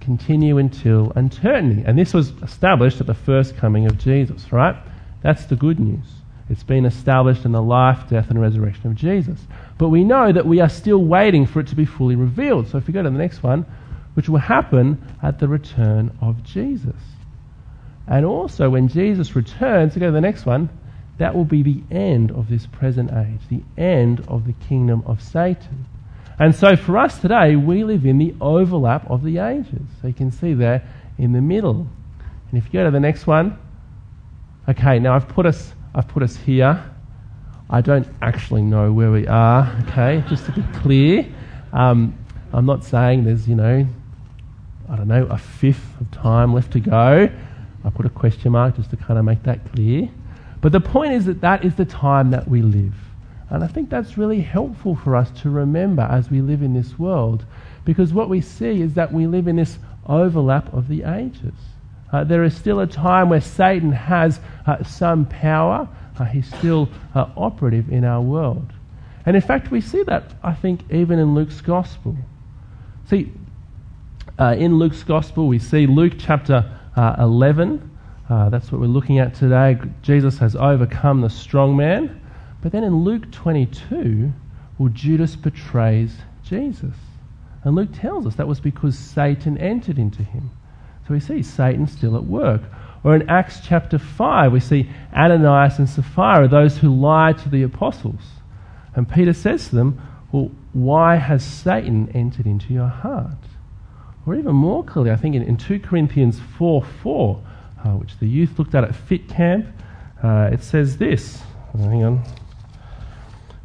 continue 0.00 0.58
until 0.58 1.12
eternity. 1.16 1.82
And 1.86 1.98
this 1.98 2.12
was 2.12 2.30
established 2.42 3.00
at 3.00 3.06
the 3.06 3.14
first 3.14 3.56
coming 3.56 3.86
of 3.86 3.98
Jesus, 3.98 4.52
right? 4.52 4.76
That's 5.22 5.46
the 5.46 5.56
good 5.56 5.80
news. 5.80 6.06
It's 6.48 6.64
been 6.64 6.84
established 6.84 7.44
in 7.44 7.52
the 7.52 7.62
life, 7.62 8.08
death, 8.08 8.28
and 8.28 8.40
resurrection 8.40 8.88
of 8.88 8.96
Jesus. 8.96 9.38
But 9.78 9.90
we 9.90 10.02
know 10.02 10.32
that 10.32 10.46
we 10.46 10.60
are 10.60 10.68
still 10.68 10.98
waiting 10.98 11.46
for 11.46 11.60
it 11.60 11.68
to 11.68 11.76
be 11.76 11.84
fully 11.84 12.16
revealed. 12.16 12.68
So 12.68 12.78
if 12.78 12.86
we 12.86 12.92
go 12.92 13.02
to 13.02 13.10
the 13.10 13.16
next 13.16 13.42
one, 13.42 13.64
which 14.14 14.28
will 14.28 14.38
happen 14.38 15.00
at 15.22 15.38
the 15.38 15.48
return 15.48 16.16
of 16.20 16.42
Jesus. 16.42 16.96
And 18.06 18.26
also, 18.26 18.68
when 18.68 18.88
Jesus 18.88 19.36
returns, 19.36 19.94
to 19.94 20.00
go 20.00 20.06
to 20.06 20.12
the 20.12 20.20
next 20.20 20.44
one, 20.44 20.68
that 21.18 21.34
will 21.34 21.44
be 21.44 21.62
the 21.62 21.82
end 21.90 22.30
of 22.32 22.48
this 22.48 22.66
present 22.66 23.10
age, 23.12 23.40
the 23.48 23.62
end 23.80 24.24
of 24.26 24.46
the 24.46 24.54
kingdom 24.54 25.02
of 25.06 25.22
Satan. 25.22 25.86
And 26.38 26.54
so 26.54 26.74
for 26.74 26.96
us 26.96 27.20
today, 27.20 27.56
we 27.56 27.84
live 27.84 28.06
in 28.06 28.16
the 28.16 28.34
overlap 28.40 29.08
of 29.10 29.22
the 29.22 29.38
ages. 29.38 29.82
So 30.00 30.08
you 30.08 30.14
can 30.14 30.30
see 30.32 30.54
there 30.54 30.82
in 31.18 31.32
the 31.32 31.40
middle. 31.42 31.86
And 32.50 32.58
if 32.58 32.64
you 32.64 32.72
go 32.72 32.84
to 32.84 32.90
the 32.90 32.98
next 32.98 33.26
one, 33.26 33.58
okay, 34.68 34.98
now 34.98 35.14
I've 35.14 35.28
put 35.28 35.44
us, 35.44 35.74
I've 35.94 36.08
put 36.08 36.22
us 36.22 36.36
here. 36.36 36.82
I 37.68 37.82
don't 37.82 38.08
actually 38.22 38.62
know 38.62 38.90
where 38.92 39.12
we 39.12 39.28
are, 39.28 39.70
okay, 39.82 40.24
just 40.28 40.46
to 40.46 40.52
be 40.52 40.62
clear. 40.78 41.26
Um, 41.72 42.18
I'm 42.52 42.66
not 42.66 42.82
saying 42.82 43.24
there's, 43.24 43.46
you 43.46 43.54
know, 43.54 43.86
I 44.90 44.96
don't 44.96 45.08
know, 45.08 45.26
a 45.26 45.38
fifth 45.38 46.00
of 46.00 46.10
time 46.10 46.52
left 46.52 46.72
to 46.72 46.80
go. 46.80 47.30
I 47.84 47.90
put 47.90 48.06
a 48.06 48.10
question 48.10 48.52
mark 48.52 48.76
just 48.76 48.90
to 48.90 48.96
kind 48.96 49.18
of 49.18 49.24
make 49.24 49.42
that 49.44 49.72
clear. 49.72 50.08
But 50.60 50.72
the 50.72 50.80
point 50.80 51.12
is 51.12 51.24
that 51.26 51.40
that 51.40 51.64
is 51.64 51.74
the 51.76 51.84
time 51.84 52.30
that 52.32 52.48
we 52.48 52.60
live. 52.60 52.94
And 53.48 53.64
I 53.64 53.66
think 53.66 53.88
that's 53.88 54.18
really 54.18 54.40
helpful 54.40 54.94
for 54.94 55.16
us 55.16 55.30
to 55.42 55.50
remember 55.50 56.02
as 56.02 56.30
we 56.30 56.40
live 56.40 56.62
in 56.62 56.74
this 56.74 56.98
world 56.98 57.44
because 57.84 58.12
what 58.12 58.28
we 58.28 58.40
see 58.40 58.82
is 58.82 58.94
that 58.94 59.12
we 59.12 59.26
live 59.26 59.48
in 59.48 59.56
this 59.56 59.78
overlap 60.06 60.72
of 60.72 60.88
the 60.88 61.02
ages. 61.02 61.54
Uh, 62.12 62.24
there 62.24 62.44
is 62.44 62.56
still 62.56 62.80
a 62.80 62.86
time 62.86 63.28
where 63.28 63.40
Satan 63.40 63.92
has 63.92 64.40
uh, 64.66 64.82
some 64.84 65.24
power, 65.26 65.88
uh, 66.18 66.24
he's 66.24 66.46
still 66.54 66.88
uh, 67.14 67.26
operative 67.36 67.90
in 67.90 68.04
our 68.04 68.20
world. 68.20 68.72
And 69.26 69.36
in 69.36 69.42
fact, 69.42 69.70
we 69.70 69.80
see 69.80 70.02
that, 70.04 70.34
I 70.42 70.52
think, 70.52 70.80
even 70.92 71.18
in 71.18 71.34
Luke's 71.34 71.60
Gospel. 71.60 72.16
See, 73.08 73.32
uh, 74.40 74.54
in 74.54 74.78
Luke's 74.78 75.02
Gospel, 75.02 75.48
we 75.48 75.58
see 75.58 75.86
Luke 75.86 76.14
chapter 76.18 76.64
uh, 76.96 77.16
11. 77.18 77.90
Uh, 78.28 78.48
that's 78.48 78.72
what 78.72 78.80
we're 78.80 78.86
looking 78.86 79.18
at 79.18 79.34
today. 79.34 79.76
Jesus 80.00 80.38
has 80.38 80.56
overcome 80.56 81.20
the 81.20 81.28
strong 81.28 81.76
man. 81.76 82.18
But 82.62 82.72
then 82.72 82.82
in 82.82 83.04
Luke 83.04 83.30
22, 83.32 84.32
well, 84.78 84.88
Judas 84.88 85.36
betrays 85.36 86.14
Jesus. 86.42 86.94
And 87.64 87.74
Luke 87.74 87.90
tells 87.92 88.26
us 88.26 88.34
that 88.36 88.48
was 88.48 88.60
because 88.60 88.98
Satan 88.98 89.58
entered 89.58 89.98
into 89.98 90.22
him. 90.22 90.50
So 91.06 91.12
we 91.12 91.20
see 91.20 91.42
Satan 91.42 91.86
still 91.86 92.16
at 92.16 92.24
work. 92.24 92.62
Or 93.04 93.14
in 93.14 93.28
Acts 93.28 93.60
chapter 93.62 93.98
5, 93.98 94.52
we 94.52 94.60
see 94.60 94.88
Ananias 95.14 95.78
and 95.78 95.88
Sapphira, 95.88 96.48
those 96.48 96.78
who 96.78 96.94
lied 96.94 97.36
to 97.38 97.50
the 97.50 97.62
apostles. 97.62 98.22
And 98.94 99.06
Peter 99.06 99.34
says 99.34 99.68
to 99.68 99.76
them, 99.76 100.00
Well, 100.32 100.50
why 100.72 101.16
has 101.16 101.44
Satan 101.44 102.10
entered 102.14 102.46
into 102.46 102.72
your 102.72 102.88
heart? 102.88 103.36
Or 104.26 104.34
even 104.34 104.54
more 104.54 104.84
clearly, 104.84 105.10
I 105.10 105.16
think 105.16 105.34
in, 105.34 105.42
in 105.42 105.56
2 105.56 105.80
Corinthians 105.80 106.40
4 106.58 106.84
4, 106.84 107.42
uh, 107.84 107.88
which 107.90 108.18
the 108.18 108.26
youth 108.26 108.58
looked 108.58 108.74
at 108.74 108.84
at 108.84 108.94
Fit 108.94 109.28
Camp, 109.28 109.66
uh, 110.22 110.50
it 110.52 110.62
says 110.62 110.98
this. 110.98 111.42
Hang 111.76 112.04
on. 112.04 112.22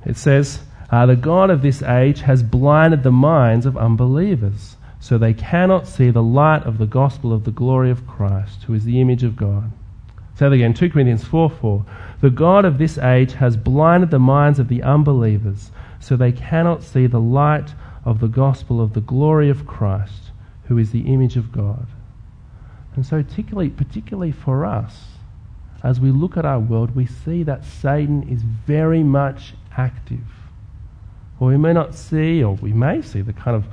It 0.05 0.17
says, 0.17 0.61
uh, 0.91 1.05
The 1.05 1.15
God 1.15 1.49
of 1.49 1.61
this 1.61 1.81
age 1.81 2.21
has 2.21 2.43
blinded 2.43 3.03
the 3.03 3.11
minds 3.11 3.65
of 3.65 3.75
unbelievers 3.75 4.77
so 5.05 5.19
they 5.19 5.35
cannot 5.35 5.87
see 5.87 6.09
the 6.09 6.23
light 6.23 6.63
of 6.63 6.79
the 6.79 6.87
gospel 6.87 7.31
of 7.31 7.43
the 7.43 7.51
glory 7.51 7.91
of 7.91 8.07
Christ, 8.07 8.63
who 8.63 8.73
is 8.73 8.85
the 8.85 8.99
image 8.99 9.23
of 9.23 9.35
God. 9.35 9.71
Say 10.33 10.49
that 10.49 10.51
again, 10.51 10.73
2 10.73 10.89
Corinthians 10.89 11.23
4 11.23 11.47
4. 11.47 11.85
The 12.21 12.31
God 12.31 12.65
of 12.65 12.79
this 12.79 12.97
age 12.97 13.33
has 13.33 13.55
blinded 13.55 14.09
the 14.09 14.17
minds 14.17 14.57
of 14.57 14.67
the 14.67 14.81
unbelievers, 14.81 15.69
so 15.99 16.17
they 16.17 16.31
cannot 16.31 16.81
see 16.81 17.05
the 17.05 17.19
light 17.19 17.75
of 18.03 18.19
the 18.19 18.27
gospel 18.27 18.81
of 18.81 18.93
the 18.93 19.01
glory 19.01 19.47
of 19.47 19.67
Christ, 19.67 20.24
who 20.65 20.77
is 20.77 20.91
the 20.91 21.01
image 21.01 21.37
of 21.37 21.51
God. 21.51 21.87
And 22.95 23.05
so, 23.05 23.21
particularly, 23.21 23.69
particularly 23.69 24.31
for 24.31 24.65
us, 24.65 24.95
as 25.83 25.99
we 25.99 26.11
look 26.11 26.37
at 26.37 26.45
our 26.45 26.59
world, 26.59 26.95
we 26.95 27.05
see 27.05 27.43
that 27.43 27.65
Satan 27.65 28.27
is 28.29 28.41
very 28.41 29.03
much 29.03 29.53
active. 29.77 30.25
Or 31.39 31.49
we 31.49 31.57
may 31.57 31.73
not 31.73 31.93
see, 31.93 32.43
or 32.43 32.55
we 32.55 32.73
may 32.73 33.01
see 33.01 33.21
the 33.21 33.33
kind 33.33 33.55
of 33.55 33.65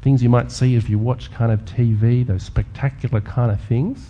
things 0.00 0.22
you 0.22 0.28
might 0.28 0.50
see 0.50 0.74
if 0.74 0.88
you 0.88 0.98
watch 0.98 1.30
kind 1.30 1.52
of 1.52 1.64
TV, 1.64 2.26
those 2.26 2.42
spectacular 2.42 3.20
kind 3.20 3.52
of 3.52 3.60
things. 3.60 4.08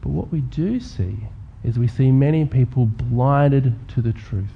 But 0.00 0.10
what 0.10 0.32
we 0.32 0.40
do 0.40 0.80
see 0.80 1.16
is 1.62 1.78
we 1.78 1.88
see 1.88 2.12
many 2.12 2.44
people 2.44 2.86
blinded 2.86 3.88
to 3.88 4.02
the 4.02 4.12
truth. 4.12 4.46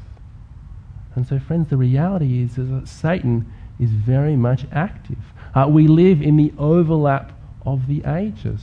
And 1.15 1.27
so, 1.27 1.39
friends, 1.39 1.69
the 1.69 1.77
reality 1.77 2.43
is, 2.43 2.59
is 2.59 2.71
that 2.71 2.87
Satan 2.87 3.53
is 3.79 3.91
very 3.91 4.37
much 4.37 4.67
active. 4.73 5.19
Uh, 5.55 5.67
we 5.69 5.87
live 5.87 6.21
in 6.23 6.37
the 6.37 6.53
overlap 6.59 7.33
of 7.65 7.87
the 7.87 8.05
ages. 8.05 8.61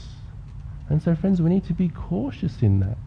And 0.88 1.02
so, 1.02 1.14
friends, 1.14 1.42
we 1.42 1.50
need 1.50 1.64
to 1.66 1.74
be 1.74 1.88
cautious 1.88 2.62
in 2.62 2.80
that, 2.80 2.98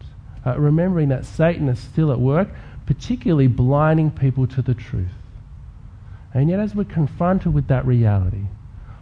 uh, 0.46 0.58
remembering 0.58 1.08
that 1.08 1.24
Satan 1.24 1.68
is 1.68 1.78
still 1.78 2.12
at 2.12 2.20
work, 2.20 2.48
particularly 2.86 3.46
blinding 3.46 4.10
people 4.10 4.46
to 4.48 4.62
the 4.62 4.74
truth. 4.74 5.08
And 6.34 6.48
yet, 6.48 6.60
as 6.60 6.74
we're 6.74 6.84
confronted 6.84 7.54
with 7.54 7.68
that 7.68 7.86
reality, 7.86 8.46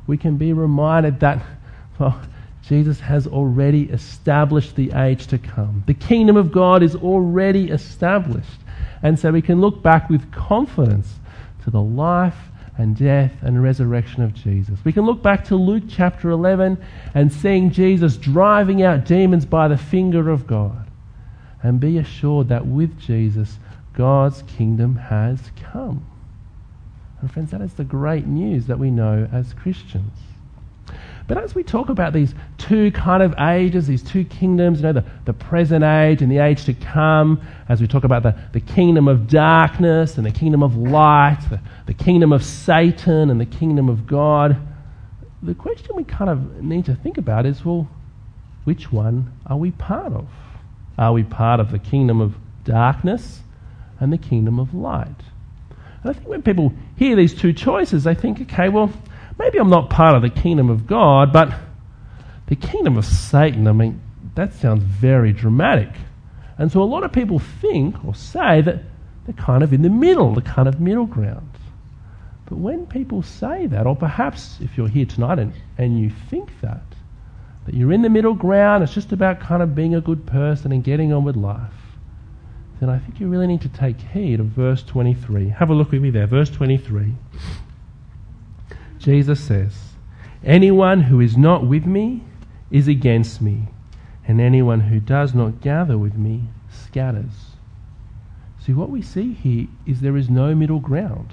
we 0.06 0.16
can 0.16 0.36
be 0.36 0.52
reminded 0.52 1.20
that, 1.20 1.42
well, 1.98 2.20
Jesus 2.62 3.00
has 3.00 3.26
already 3.26 3.84
established 3.84 4.76
the 4.76 4.92
age 4.92 5.26
to 5.28 5.38
come. 5.38 5.82
The 5.86 5.94
kingdom 5.94 6.36
of 6.36 6.52
God 6.52 6.82
is 6.82 6.94
already 6.94 7.70
established. 7.70 8.60
And 9.02 9.18
so 9.18 9.30
we 9.30 9.42
can 9.42 9.60
look 9.60 9.82
back 9.82 10.10
with 10.10 10.30
confidence 10.32 11.14
to 11.64 11.70
the 11.70 11.80
life 11.80 12.36
and 12.78 12.96
death 12.96 13.32
and 13.42 13.62
resurrection 13.62 14.22
of 14.22 14.32
Jesus. 14.32 14.78
We 14.84 14.92
can 14.92 15.04
look 15.04 15.22
back 15.22 15.44
to 15.46 15.56
Luke 15.56 15.84
chapter 15.88 16.30
11 16.30 16.78
and 17.14 17.32
seeing 17.32 17.70
Jesus 17.70 18.16
driving 18.16 18.82
out 18.82 19.04
demons 19.04 19.44
by 19.44 19.68
the 19.68 19.76
finger 19.76 20.30
of 20.30 20.46
God 20.46 20.88
and 21.62 21.80
be 21.80 21.98
assured 21.98 22.48
that 22.48 22.66
with 22.66 22.98
Jesus, 22.98 23.58
God's 23.92 24.42
kingdom 24.42 24.94
has 24.94 25.50
come. 25.60 26.06
And 27.20 27.30
friends, 27.30 27.50
that 27.50 27.60
is 27.60 27.74
the 27.74 27.84
great 27.84 28.26
news 28.26 28.66
that 28.68 28.78
we 28.78 28.90
know 28.90 29.28
as 29.32 29.52
Christians. 29.54 30.16
But 31.28 31.36
as 31.36 31.54
we 31.54 31.62
talk 31.62 31.90
about 31.90 32.14
these 32.14 32.34
two 32.56 32.90
kind 32.92 33.22
of 33.22 33.34
ages, 33.38 33.86
these 33.86 34.02
two 34.02 34.24
kingdoms, 34.24 34.78
you 34.78 34.84
know, 34.84 34.94
the, 34.94 35.04
the 35.26 35.34
present 35.34 35.84
age 35.84 36.22
and 36.22 36.32
the 36.32 36.38
age 36.38 36.64
to 36.64 36.72
come, 36.72 37.42
as 37.68 37.82
we 37.82 37.86
talk 37.86 38.04
about 38.04 38.22
the, 38.22 38.34
the 38.52 38.60
kingdom 38.60 39.08
of 39.08 39.28
darkness 39.28 40.16
and 40.16 40.24
the 40.24 40.30
kingdom 40.30 40.62
of 40.62 40.74
light, 40.74 41.38
the, 41.50 41.60
the 41.84 41.92
kingdom 41.92 42.32
of 42.32 42.42
Satan 42.42 43.28
and 43.28 43.38
the 43.38 43.46
kingdom 43.46 43.90
of 43.90 44.06
God, 44.06 44.56
the 45.42 45.54
question 45.54 45.94
we 45.94 46.04
kind 46.04 46.30
of 46.30 46.62
need 46.62 46.86
to 46.86 46.94
think 46.94 47.18
about 47.18 47.44
is 47.44 47.62
well, 47.62 47.86
which 48.64 48.90
one 48.90 49.30
are 49.46 49.58
we 49.58 49.70
part 49.72 50.14
of? 50.14 50.26
Are 50.96 51.12
we 51.12 51.24
part 51.24 51.60
of 51.60 51.70
the 51.70 51.78
kingdom 51.78 52.22
of 52.22 52.36
darkness 52.64 53.42
and 54.00 54.10
the 54.10 54.18
kingdom 54.18 54.58
of 54.58 54.72
light? 54.74 55.08
And 56.02 56.10
I 56.10 56.12
think 56.14 56.26
when 56.26 56.42
people 56.42 56.72
hear 56.96 57.16
these 57.16 57.34
two 57.34 57.52
choices, 57.52 58.04
they 58.04 58.14
think, 58.14 58.40
okay, 58.40 58.70
well, 58.70 58.90
maybe 59.38 59.58
I'm 59.58 59.70
not 59.70 59.90
part 59.90 60.14
of 60.14 60.22
the 60.22 60.30
kingdom 60.30 60.70
of 60.70 60.86
God, 60.86 61.32
but 61.32 61.54
the 62.46 62.56
kingdom 62.56 62.96
of 62.96 63.04
Satan, 63.04 63.66
I 63.66 63.72
mean, 63.72 64.00
that 64.34 64.54
sounds 64.54 64.82
very 64.82 65.32
dramatic. 65.32 65.90
And 66.56 66.72
so 66.72 66.82
a 66.82 66.84
lot 66.84 67.04
of 67.04 67.12
people 67.12 67.38
think 67.38 68.04
or 68.04 68.14
say 68.14 68.60
that 68.62 68.82
they're 69.24 69.34
kind 69.34 69.62
of 69.62 69.72
in 69.72 69.82
the 69.82 69.90
middle, 69.90 70.34
the 70.34 70.42
kind 70.42 70.66
of 70.68 70.80
middle 70.80 71.06
ground. 71.06 71.50
But 72.46 72.58
when 72.58 72.86
people 72.86 73.22
say 73.22 73.66
that, 73.66 73.86
or 73.86 73.94
perhaps 73.94 74.58
if 74.60 74.76
you're 74.76 74.88
here 74.88 75.04
tonight 75.04 75.38
and, 75.38 75.52
and 75.76 76.00
you 76.00 76.10
think 76.30 76.50
that, 76.62 76.82
that 77.66 77.74
you're 77.74 77.92
in 77.92 78.02
the 78.02 78.08
middle 78.08 78.34
ground, 78.34 78.82
it's 78.82 78.94
just 78.94 79.12
about 79.12 79.38
kind 79.40 79.62
of 79.62 79.74
being 79.74 79.94
a 79.94 80.00
good 80.00 80.26
person 80.26 80.72
and 80.72 80.82
getting 80.82 81.12
on 81.12 81.24
with 81.24 81.36
life, 81.36 81.74
then 82.80 82.88
I 82.88 82.98
think 82.98 83.20
you 83.20 83.28
really 83.28 83.46
need 83.46 83.60
to 83.62 83.68
take 83.68 84.00
heed 84.00 84.40
of 84.40 84.46
verse 84.46 84.82
23. 84.82 85.50
Have 85.50 85.68
a 85.68 85.74
look 85.74 85.90
with 85.90 86.00
me 86.00 86.10
there, 86.10 86.26
verse 86.26 86.48
23. 86.48 87.12
Jesus 89.08 89.40
says, 89.40 89.72
Anyone 90.44 91.04
who 91.04 91.18
is 91.18 91.34
not 91.34 91.66
with 91.66 91.86
me 91.86 92.24
is 92.70 92.88
against 92.88 93.40
me, 93.40 93.68
and 94.26 94.38
anyone 94.38 94.80
who 94.80 95.00
does 95.00 95.32
not 95.32 95.62
gather 95.62 95.96
with 95.96 96.14
me 96.14 96.50
scatters. 96.70 97.56
See, 98.60 98.74
what 98.74 98.90
we 98.90 99.00
see 99.00 99.32
here 99.32 99.68
is 99.86 100.02
there 100.02 100.18
is 100.18 100.28
no 100.28 100.54
middle 100.54 100.78
ground. 100.78 101.32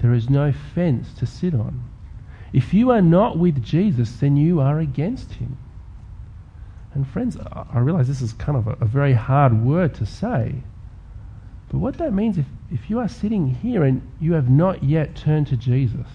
There 0.00 0.14
is 0.14 0.30
no 0.30 0.52
fence 0.52 1.12
to 1.18 1.26
sit 1.26 1.52
on. 1.52 1.84
If 2.54 2.72
you 2.72 2.90
are 2.90 3.02
not 3.02 3.36
with 3.36 3.62
Jesus, 3.62 4.16
then 4.16 4.38
you 4.38 4.58
are 4.62 4.78
against 4.78 5.32
him. 5.34 5.58
And 6.94 7.06
friends, 7.06 7.36
I 7.36 7.78
realize 7.78 8.08
this 8.08 8.22
is 8.22 8.32
kind 8.32 8.56
of 8.56 8.68
a, 8.68 8.78
a 8.80 8.86
very 8.86 9.12
hard 9.12 9.62
word 9.62 9.94
to 9.96 10.06
say. 10.06 10.62
But 11.68 11.76
what 11.76 11.98
that 11.98 12.14
means, 12.14 12.38
if, 12.38 12.46
if 12.70 12.88
you 12.88 12.98
are 13.00 13.08
sitting 13.08 13.48
here 13.48 13.84
and 13.84 14.00
you 14.18 14.32
have 14.32 14.48
not 14.48 14.82
yet 14.82 15.14
turned 15.14 15.48
to 15.48 15.58
Jesus, 15.58 16.06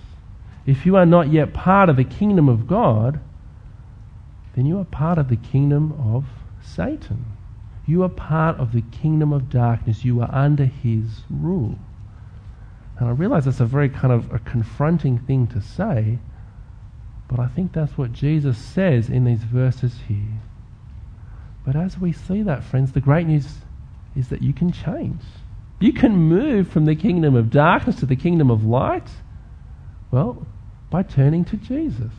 if 0.65 0.85
you 0.85 0.95
are 0.95 1.05
not 1.05 1.31
yet 1.31 1.53
part 1.53 1.89
of 1.89 1.95
the 1.95 2.03
kingdom 2.03 2.47
of 2.47 2.67
God, 2.67 3.19
then 4.55 4.65
you 4.65 4.79
are 4.79 4.85
part 4.85 5.17
of 5.17 5.29
the 5.29 5.37
kingdom 5.37 5.93
of 5.93 6.25
Satan. 6.61 7.25
You 7.87 8.03
are 8.03 8.09
part 8.09 8.57
of 8.57 8.73
the 8.73 8.81
kingdom 8.81 9.33
of 9.33 9.49
darkness. 9.49 10.05
You 10.05 10.21
are 10.21 10.33
under 10.33 10.65
his 10.65 11.23
rule. 11.29 11.77
And 12.99 13.09
I 13.09 13.11
realize 13.11 13.45
that's 13.45 13.59
a 13.59 13.65
very 13.65 13.89
kind 13.89 14.13
of 14.13 14.31
a 14.31 14.39
confronting 14.39 15.17
thing 15.17 15.47
to 15.47 15.61
say, 15.61 16.19
but 17.27 17.39
I 17.39 17.47
think 17.47 17.73
that's 17.73 17.97
what 17.97 18.11
Jesus 18.11 18.57
says 18.57 19.09
in 19.09 19.23
these 19.23 19.43
verses 19.43 20.01
here. 20.07 20.41
But 21.65 21.75
as 21.75 21.97
we 21.97 22.11
see 22.11 22.43
that, 22.43 22.63
friends, 22.63 22.91
the 22.91 23.01
great 23.01 23.25
news 23.25 23.47
is 24.15 24.27
that 24.29 24.41
you 24.41 24.53
can 24.53 24.71
change. 24.71 25.21
You 25.79 25.93
can 25.93 26.15
move 26.15 26.67
from 26.67 26.85
the 26.85 26.95
kingdom 26.95 27.35
of 27.35 27.49
darkness 27.49 27.95
to 27.97 28.05
the 28.05 28.15
kingdom 28.15 28.51
of 28.51 28.65
light. 28.65 29.09
Well, 30.11 30.45
by 30.89 31.03
turning 31.03 31.45
to 31.45 31.57
Jesus, 31.57 32.11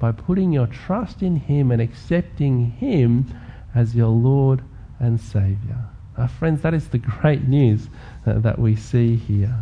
by 0.00 0.10
putting 0.10 0.52
your 0.52 0.66
trust 0.66 1.22
in 1.22 1.36
Him 1.36 1.70
and 1.70 1.80
accepting 1.80 2.72
Him 2.72 3.32
as 3.74 3.94
your 3.94 4.08
Lord 4.08 4.62
and 4.98 5.20
Saviour. 5.20 5.88
Our 6.18 6.28
friends, 6.28 6.62
that 6.62 6.74
is 6.74 6.88
the 6.88 6.98
great 6.98 7.46
news 7.46 7.88
uh, 8.26 8.40
that 8.40 8.58
we 8.58 8.76
see 8.76 9.16
here. 9.16 9.54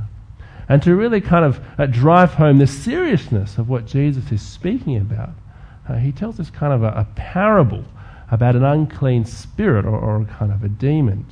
And 0.68 0.83
to 0.83 0.96
really 0.96 1.20
kind 1.20 1.44
of 1.44 1.61
uh, 1.79 1.87
drive 1.87 2.35
home 2.35 2.59
the 2.59 2.66
seriousness 2.66 3.59
of 3.59 3.68
what 3.68 3.87
Jesus 3.87 4.33
is 4.33 4.40
speaking 4.40 4.96
about, 4.96 5.31
uh, 5.88 5.96
he 5.96 6.12
tells 6.12 6.40
us 6.40 6.49
kind 6.49 6.73
of 6.73 6.83
a, 6.83 6.88
a, 6.88 7.07
parable 7.16 7.85
about 8.31 8.57
an 8.57 8.64
unclean 8.64 9.25
spirit 9.25 9.85
or, 9.85 9.99
or 9.99 10.25
kind 10.25 10.53
of 10.53 10.62
a 10.62 10.68
demon. 10.68 11.27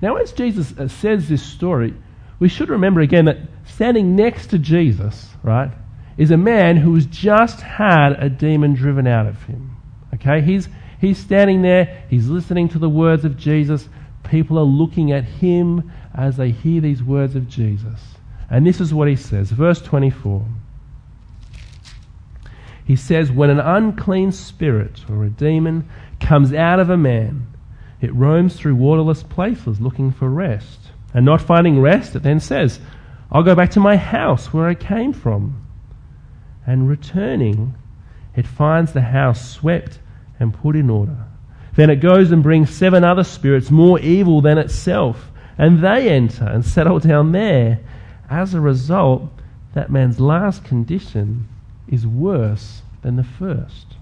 Now, 0.00 0.16
as 0.16 0.32
Jesus 0.32 0.76
uh, 0.78 0.88
says 0.88 1.28
this 1.28 1.42
story, 1.42 1.94
we 2.40 2.48
should 2.48 2.70
remember 2.70 3.00
again 3.00 3.26
that 3.26 3.38
standing 3.66 4.16
next 4.16 4.48
to 4.48 4.58
Jesus, 4.58 5.28
right, 5.42 5.70
is 6.16 6.30
a 6.30 6.36
man 6.36 6.76
who 6.78 6.94
has 6.94 7.06
just 7.06 7.60
had 7.60 8.12
a 8.18 8.28
demon 8.28 8.74
driven 8.74 9.06
out 9.06 9.26
of 9.26 9.42
him. 9.44 9.76
Okay? 10.14 10.40
He's, 10.40 10.68
he's 11.00 11.18
standing 11.18 11.62
there, 11.62 12.04
he's 12.08 12.28
listening 12.28 12.68
to 12.70 12.78
the 12.78 12.88
words 12.88 13.24
of 13.24 13.36
Jesus. 13.36 13.88
People 14.24 14.58
are 14.58 14.64
looking 14.64 15.12
at 15.12 15.24
him 15.24 15.92
as 16.14 16.36
they 16.36 16.50
hear 16.50 16.80
these 16.80 17.02
words 17.02 17.36
of 17.36 17.48
Jesus. 17.48 18.00
And 18.48 18.66
this 18.66 18.80
is 18.80 18.92
what 18.92 19.06
he 19.06 19.16
says, 19.16 19.50
verse 19.50 19.80
24. 19.80 20.44
He 22.84 22.96
says, 22.96 23.30
When 23.30 23.50
an 23.50 23.60
unclean 23.60 24.32
spirit 24.32 25.04
or 25.08 25.24
a 25.24 25.30
demon 25.30 25.88
comes 26.18 26.52
out 26.52 26.80
of 26.80 26.90
a 26.90 26.96
man, 26.96 27.46
it 28.00 28.14
roams 28.14 28.56
through 28.56 28.74
waterless 28.74 29.22
places 29.22 29.80
looking 29.80 30.10
for 30.10 30.28
rest. 30.28 30.90
And 31.12 31.24
not 31.24 31.40
finding 31.40 31.80
rest, 31.80 32.14
it 32.14 32.22
then 32.22 32.40
says, 32.40 32.80
I'll 33.32 33.42
go 33.42 33.54
back 33.54 33.70
to 33.72 33.80
my 33.80 33.96
house 33.96 34.52
where 34.52 34.66
I 34.66 34.74
came 34.74 35.12
from. 35.12 35.66
And 36.66 36.88
returning, 36.88 37.74
it 38.36 38.46
finds 38.46 38.92
the 38.92 39.00
house 39.00 39.50
swept 39.50 39.98
and 40.38 40.54
put 40.54 40.76
in 40.76 40.90
order. 40.90 41.24
Then 41.74 41.90
it 41.90 41.96
goes 41.96 42.30
and 42.30 42.42
brings 42.42 42.70
seven 42.70 43.04
other 43.04 43.24
spirits 43.24 43.70
more 43.70 43.98
evil 44.00 44.40
than 44.40 44.58
itself, 44.58 45.30
and 45.58 45.82
they 45.82 46.08
enter 46.08 46.44
and 46.44 46.64
settle 46.64 46.98
down 46.98 47.32
there 47.32 47.80
as 48.30 48.54
a 48.54 48.60
result, 48.60 49.28
that 49.74 49.90
man's 49.90 50.20
last 50.20 50.64
condition 50.64 51.48
is 51.88 52.06
worse 52.06 52.82
than 53.02 53.16
the 53.16 53.24
first. 53.24 53.96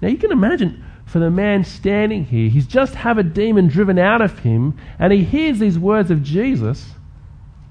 Now 0.00 0.08
you 0.08 0.16
can 0.16 0.30
imagine 0.30 0.84
for 1.08 1.18
the 1.18 1.30
man 1.30 1.64
standing 1.64 2.26
here, 2.26 2.50
he's 2.50 2.66
just 2.66 2.94
had 2.94 3.16
a 3.18 3.22
demon 3.22 3.66
driven 3.66 3.98
out 3.98 4.20
of 4.20 4.40
him, 4.40 4.78
and 4.98 5.12
he 5.12 5.24
hears 5.24 5.58
these 5.58 5.78
words 5.78 6.10
of 6.10 6.22
Jesus. 6.22 6.90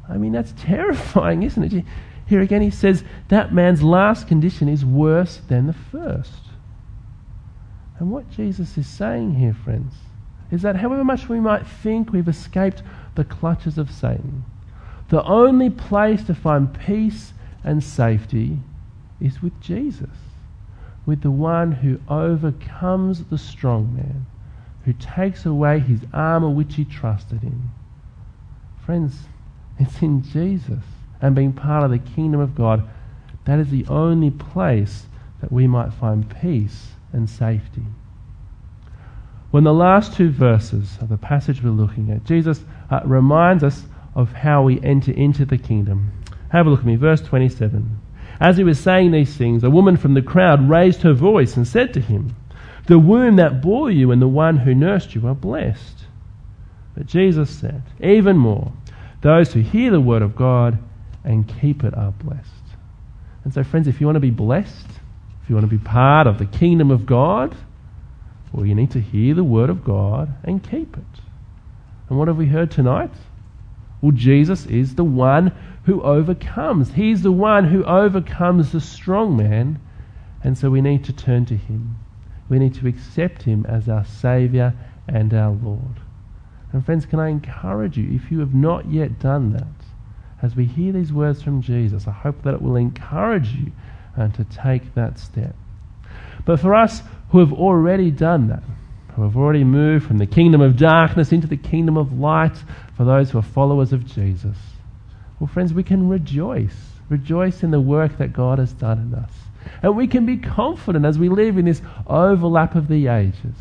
I 0.09 0.17
mean, 0.17 0.31
that's 0.31 0.53
terrifying, 0.57 1.43
isn't 1.43 1.73
it? 1.73 1.85
Here 2.25 2.41
again, 2.41 2.61
he 2.61 2.71
says 2.71 3.03
that 3.27 3.53
man's 3.53 3.83
last 3.83 4.27
condition 4.27 4.67
is 4.67 4.83
worse 4.83 5.37
than 5.47 5.67
the 5.67 5.73
first. 5.73 6.41
And 7.99 8.11
what 8.11 8.29
Jesus 8.31 8.77
is 8.77 8.87
saying 8.87 9.35
here, 9.35 9.53
friends, 9.53 9.93
is 10.51 10.63
that 10.63 10.77
however 10.77 11.03
much 11.03 11.29
we 11.29 11.39
might 11.39 11.67
think 11.67 12.11
we've 12.11 12.27
escaped 12.27 12.81
the 13.15 13.23
clutches 13.23 13.77
of 13.77 13.91
Satan, 13.91 14.45
the 15.09 15.23
only 15.23 15.69
place 15.69 16.23
to 16.23 16.33
find 16.33 16.77
peace 16.79 17.33
and 17.63 17.83
safety 17.83 18.59
is 19.21 19.41
with 19.41 19.59
Jesus, 19.61 20.09
with 21.07 21.21
the 21.21 21.31
one 21.31 21.71
who 21.71 21.99
overcomes 22.09 23.23
the 23.23 23.37
strong 23.37 23.95
man, 23.95 24.27
who 24.83 24.93
takes 24.93 25.45
away 25.45 25.79
his 25.79 26.01
armor 26.13 26.49
which 26.49 26.75
he 26.75 26.83
trusted 26.83 27.41
in. 27.41 27.71
Friends, 28.85 29.15
it's 29.79 30.01
in 30.01 30.21
Jesus 30.21 30.83
and 31.21 31.33
being 31.33 31.53
part 31.53 31.83
of 31.83 31.91
the 31.91 31.97
kingdom 31.97 32.41
of 32.41 32.53
God. 32.53 32.87
That 33.45 33.57
is 33.57 33.69
the 33.69 33.85
only 33.87 34.29
place 34.29 35.05
that 35.39 35.51
we 35.51 35.65
might 35.65 35.93
find 35.93 36.29
peace 36.41 36.89
and 37.13 37.29
safety. 37.29 37.85
When 39.49 39.63
the 39.63 39.73
last 39.73 40.13
two 40.13 40.29
verses 40.29 40.97
of 40.99 41.07
the 41.07 41.17
passage 41.17 41.63
we're 41.63 41.69
looking 41.69 42.11
at, 42.11 42.25
Jesus 42.25 42.65
uh, 42.91 42.99
reminds 43.05 43.63
us 43.63 43.85
of 44.13 44.33
how 44.33 44.63
we 44.63 44.81
enter 44.81 45.13
into 45.13 45.45
the 45.45 45.57
kingdom. 45.57 46.11
Have 46.49 46.67
a 46.67 46.69
look 46.69 46.81
at 46.81 46.85
me, 46.85 46.97
verse 46.97 47.21
27. 47.21 48.01
As 48.39 48.57
he 48.57 48.63
was 48.63 48.79
saying 48.79 49.11
these 49.11 49.35
things, 49.35 49.63
a 49.63 49.69
woman 49.69 49.97
from 49.97 50.13
the 50.13 50.21
crowd 50.21 50.69
raised 50.69 51.01
her 51.01 51.13
voice 51.13 51.57
and 51.57 51.67
said 51.67 51.93
to 51.93 52.01
him, 52.01 52.35
The 52.85 52.99
womb 52.99 53.37
that 53.37 53.61
bore 53.61 53.89
you 53.89 54.11
and 54.11 54.21
the 54.21 54.27
one 54.27 54.57
who 54.57 54.75
nursed 54.75 55.15
you 55.15 55.27
are 55.27 55.35
blessed. 55.35 56.05
But 56.95 57.07
Jesus 57.07 57.49
said, 57.49 57.81
Even 58.01 58.37
more, 58.37 58.71
those 59.21 59.53
who 59.53 59.61
hear 59.61 59.91
the 59.91 60.01
word 60.01 60.21
of 60.21 60.35
God 60.35 60.77
and 61.23 61.51
keep 61.59 61.83
it 61.83 61.93
are 61.95 62.11
blessed. 62.11 62.47
And 63.43 63.53
so, 63.53 63.63
friends, 63.63 63.87
if 63.87 63.99
you 63.99 64.07
want 64.07 64.15
to 64.15 64.21
be 64.21 64.29
blessed, 64.29 64.87
if 65.43 65.49
you 65.49 65.55
want 65.55 65.69
to 65.69 65.77
be 65.77 65.83
part 65.83 66.27
of 66.27 66.37
the 66.37 66.45
kingdom 66.45 66.91
of 66.91 67.05
God, 67.05 67.55
well, 68.51 68.65
you 68.65 68.75
need 68.75 68.91
to 68.91 69.01
hear 69.01 69.33
the 69.33 69.43
word 69.43 69.69
of 69.69 69.83
God 69.83 70.33
and 70.43 70.63
keep 70.63 70.97
it. 70.97 71.21
And 72.09 72.17
what 72.17 72.27
have 72.27 72.37
we 72.37 72.47
heard 72.47 72.71
tonight? 72.71 73.11
Well, 74.01 74.11
Jesus 74.11 74.65
is 74.65 74.95
the 74.95 75.03
one 75.03 75.51
who 75.87 76.01
overcomes. 76.01 76.91
He's 76.91 77.21
the 77.21 77.31
one 77.31 77.63
who 77.63 77.81
overcomes 77.85 78.73
the 78.73 78.81
strong 78.81 79.37
man. 79.37 79.79
And 80.43 80.57
so 80.57 80.69
we 80.69 80.81
need 80.81 81.05
to 81.05 81.13
turn 81.13 81.45
to 81.45 81.55
him. 81.55 81.95
We 82.49 82.59
need 82.59 82.73
to 82.75 82.87
accept 82.87 83.43
him 83.43 83.65
as 83.65 83.87
our 83.87 84.03
Saviour 84.03 84.73
and 85.07 85.33
our 85.33 85.51
Lord. 85.51 86.01
And 86.73 86.85
friends, 86.85 87.05
can 87.05 87.21
I 87.21 87.29
encourage 87.29 87.97
you, 87.97 88.13
if 88.13 88.29
you 88.29 88.39
have 88.41 88.53
not 88.53 88.91
yet 88.91 89.17
done 89.17 89.53
that, 89.53 89.63
as 90.41 90.57
we 90.57 90.65
hear 90.65 90.91
these 90.91 91.13
words 91.13 91.41
from 91.41 91.61
Jesus, 91.61 92.05
I 92.05 92.11
hope 92.11 92.43
that 92.43 92.55
it 92.55 92.61
will 92.61 92.75
encourage 92.75 93.53
you 93.53 93.71
uh, 94.17 94.27
to 94.27 94.43
take 94.43 94.93
that 94.95 95.17
step. 95.17 95.55
But 96.43 96.59
for 96.59 96.75
us 96.75 97.01
who 97.29 97.39
have 97.39 97.53
already 97.53 98.11
done 98.11 98.49
that, 98.49 98.63
who 99.15 99.23
have 99.23 99.37
already 99.37 99.63
moved 99.63 100.05
from 100.05 100.17
the 100.17 100.27
kingdom 100.27 100.59
of 100.59 100.75
darkness 100.75 101.31
into 101.31 101.47
the 101.47 101.55
kingdom 101.55 101.95
of 101.95 102.19
light, 102.19 102.57
for 102.97 103.05
those 103.05 103.31
who 103.31 103.37
are 103.37 103.43
followers 103.43 103.93
of 103.93 104.05
Jesus. 104.05 104.57
Well, 105.39 105.47
friends, 105.47 105.73
we 105.73 105.83
can 105.83 106.09
rejoice. 106.09 106.75
Rejoice 107.09 107.63
in 107.63 107.71
the 107.71 107.81
work 107.81 108.17
that 108.17 108.33
God 108.33 108.59
has 108.59 108.73
done 108.73 108.99
in 108.99 109.15
us. 109.15 109.31
And 109.81 109.95
we 109.95 110.07
can 110.07 110.25
be 110.25 110.37
confident 110.37 111.05
as 111.05 111.19
we 111.19 111.29
live 111.29 111.57
in 111.57 111.65
this 111.65 111.81
overlap 112.07 112.75
of 112.75 112.87
the 112.87 113.07
ages. 113.07 113.55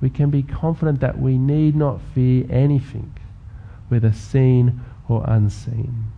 We 0.00 0.10
can 0.10 0.30
be 0.30 0.42
confident 0.42 1.00
that 1.00 1.18
we 1.18 1.36
need 1.36 1.76
not 1.76 2.00
fear 2.14 2.46
anything, 2.48 3.12
whether 3.88 4.12
seen 4.12 4.80
or 5.08 5.24
unseen. 5.26 6.12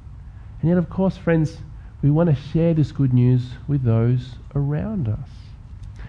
And 0.61 0.69
yet, 0.69 0.79
of 0.79 0.89
course, 0.89 1.17
friends, 1.17 1.59
we 2.03 2.11
want 2.11 2.29
to 2.31 2.43
share 2.53 2.75
this 2.75 2.93
good 2.93 3.13
news 3.13 3.51
with 3.67 3.83
those 3.83 4.35
around 4.55 5.09
us. 5.09 5.29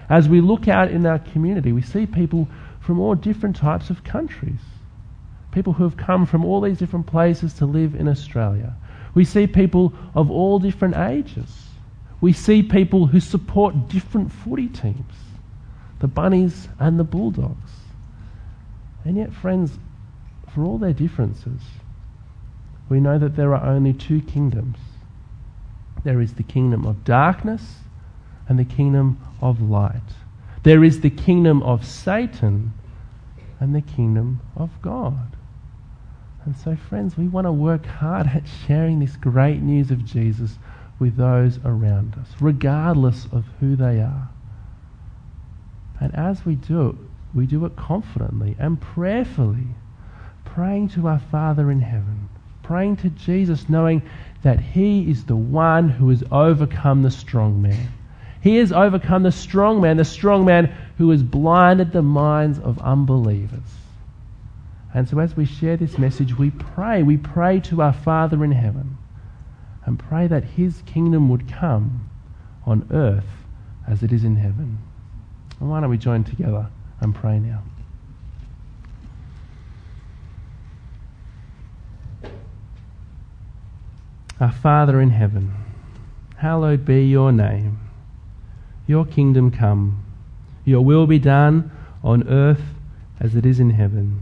As 0.10 0.28
we 0.28 0.42
look 0.42 0.68
out 0.68 0.92
in 0.92 1.06
our 1.06 1.20
community, 1.20 1.72
we 1.72 1.82
see 1.82 2.06
people 2.06 2.48
from 2.80 3.00
all 3.00 3.16
different 3.16 3.56
types 3.56 3.90
of 3.90 4.04
countries. 4.04 4.60
People 5.54 5.74
who 5.74 5.84
have 5.84 5.98
come 5.98 6.26
from 6.26 6.44
all 6.44 6.62
these 6.62 6.78
different 6.78 7.06
places 7.06 7.54
to 7.56 7.66
live 7.66 7.96
in 7.96 8.08
Australia. 8.08 8.74
We 9.14 9.26
see 9.26 9.46
people 9.46 9.94
of 10.16 10.32
all 10.32 10.60
different 10.60 10.98
ages. 10.98 11.68
We 12.22 12.34
see 12.34 12.64
people 12.64 13.08
who 13.08 13.20
support 13.20 13.90
different 13.90 14.32
footy 14.32 14.68
teams 14.68 15.14
the 16.00 16.08
Bunnies 16.08 16.68
and 16.80 17.00
the 17.00 17.04
Bulldogs. 17.06 17.72
And 19.06 19.16
yet, 19.16 19.32
friends, 19.32 19.72
for 20.54 20.66
all 20.66 20.78
their 20.78 20.92
differences, 20.92 21.62
we 22.90 23.00
know 23.00 23.18
that 23.18 23.38
there 23.38 23.56
are 23.56 23.66
only 23.66 23.94
two 23.94 24.22
kingdoms 24.22 24.78
there 26.04 26.20
is 26.20 26.34
the 26.34 26.44
kingdom 26.44 26.86
of 26.86 27.04
darkness 27.04 27.78
and 28.48 28.60
the 28.60 28.66
kingdom 28.66 29.20
of 29.42 29.62
light. 29.62 30.02
There 30.64 30.84
is 30.84 31.02
the 31.02 31.10
kingdom 31.10 31.64
of 31.64 31.86
Satan 31.86 32.74
and 33.60 33.74
the 33.74 33.82
kingdom 33.82 34.42
of 34.56 34.70
God. 34.82 35.36
And 36.46 36.56
so, 36.58 36.76
friends, 36.76 37.18
we 37.18 37.28
want 37.28 37.48
to 37.48 37.52
work 37.52 37.86
hard 37.86 38.28
at 38.28 38.44
sharing 38.68 39.00
this 39.00 39.16
great 39.16 39.62
news 39.62 39.92
of 39.92 40.04
Jesus 40.04 40.58
with 41.00 41.16
those 41.16 41.58
around 41.64 42.16
us, 42.16 42.28
regardless 42.42 43.28
of 43.32 43.46
who 43.60 43.76
they 43.76 44.02
are. 44.02 44.30
And 46.02 46.14
as 46.16 46.46
we 46.46 46.56
do 46.56 46.90
it, 46.90 46.96
we 47.34 47.46
do 47.46 47.66
it 47.66 47.76
confidently 47.76 48.56
and 48.60 48.80
prayerfully, 48.80 49.68
praying 50.44 50.90
to 50.90 51.08
our 51.08 51.20
Father 51.20 51.72
in 51.72 51.80
heaven, 51.80 52.28
praying 52.62 52.98
to 52.98 53.10
Jesus, 53.10 53.70
knowing 53.70 54.02
that 54.44 54.60
He 54.60 55.10
is 55.10 55.24
the 55.24 55.36
one 55.36 55.88
who 55.88 56.10
has 56.10 56.24
overcome 56.30 57.04
the 57.04 57.12
strong 57.12 57.62
man. 57.62 57.88
He 58.42 58.58
has 58.58 58.74
overcome 58.74 59.24
the 59.24 59.32
strong 59.32 59.80
man, 59.80 59.96
the 59.96 60.04
strong 60.04 60.44
man 60.44 60.76
who 60.98 61.10
has 61.12 61.24
blinded 61.24 61.94
the 61.94 62.02
minds 62.02 62.60
of 62.60 62.80
unbelievers. 62.80 63.62
And 64.94 65.10
so, 65.10 65.18
as 65.20 65.36
we 65.36 65.46
share 65.46 65.76
this 65.76 65.98
message, 65.98 66.38
we 66.38 66.52
pray. 66.52 67.02
We 67.02 67.18
pray 67.18 67.60
to 67.62 67.82
our 67.82 67.94
Father 67.94 68.44
in 68.44 68.52
heaven 68.52 68.98
and 69.86 69.98
pray 69.98 70.28
that 70.28 70.44
His 70.44 70.84
kingdom 70.86 71.30
would 71.30 71.52
come 71.52 72.10
on 72.66 72.88
earth 72.92 73.26
as 73.88 74.04
it 74.04 74.12
is 74.12 74.24
in 74.24 74.36
heaven. 74.36 74.78
And 75.60 75.70
why 75.70 75.80
don't 75.80 75.90
we 75.90 75.98
join 75.98 76.24
together 76.24 76.68
and 77.02 77.16
pray 77.16 77.40
now? 77.40 77.64
Our 84.40 84.52
Father 84.52 85.02
in 85.02 85.10
heaven, 85.10 85.54
hallowed 86.38 86.86
be 86.86 87.06
your 87.06 87.32
name. 87.32 87.80
Your 88.86 89.06
kingdom 89.06 89.50
come. 89.50 90.04
Your 90.66 90.84
will 90.84 91.08
be 91.08 91.20
done 91.20 91.72
on 92.04 92.28
earth 92.28 92.62
as 93.20 93.36
it 93.36 93.46
is 93.46 93.60
in 93.60 93.72
heaven. 93.72 94.22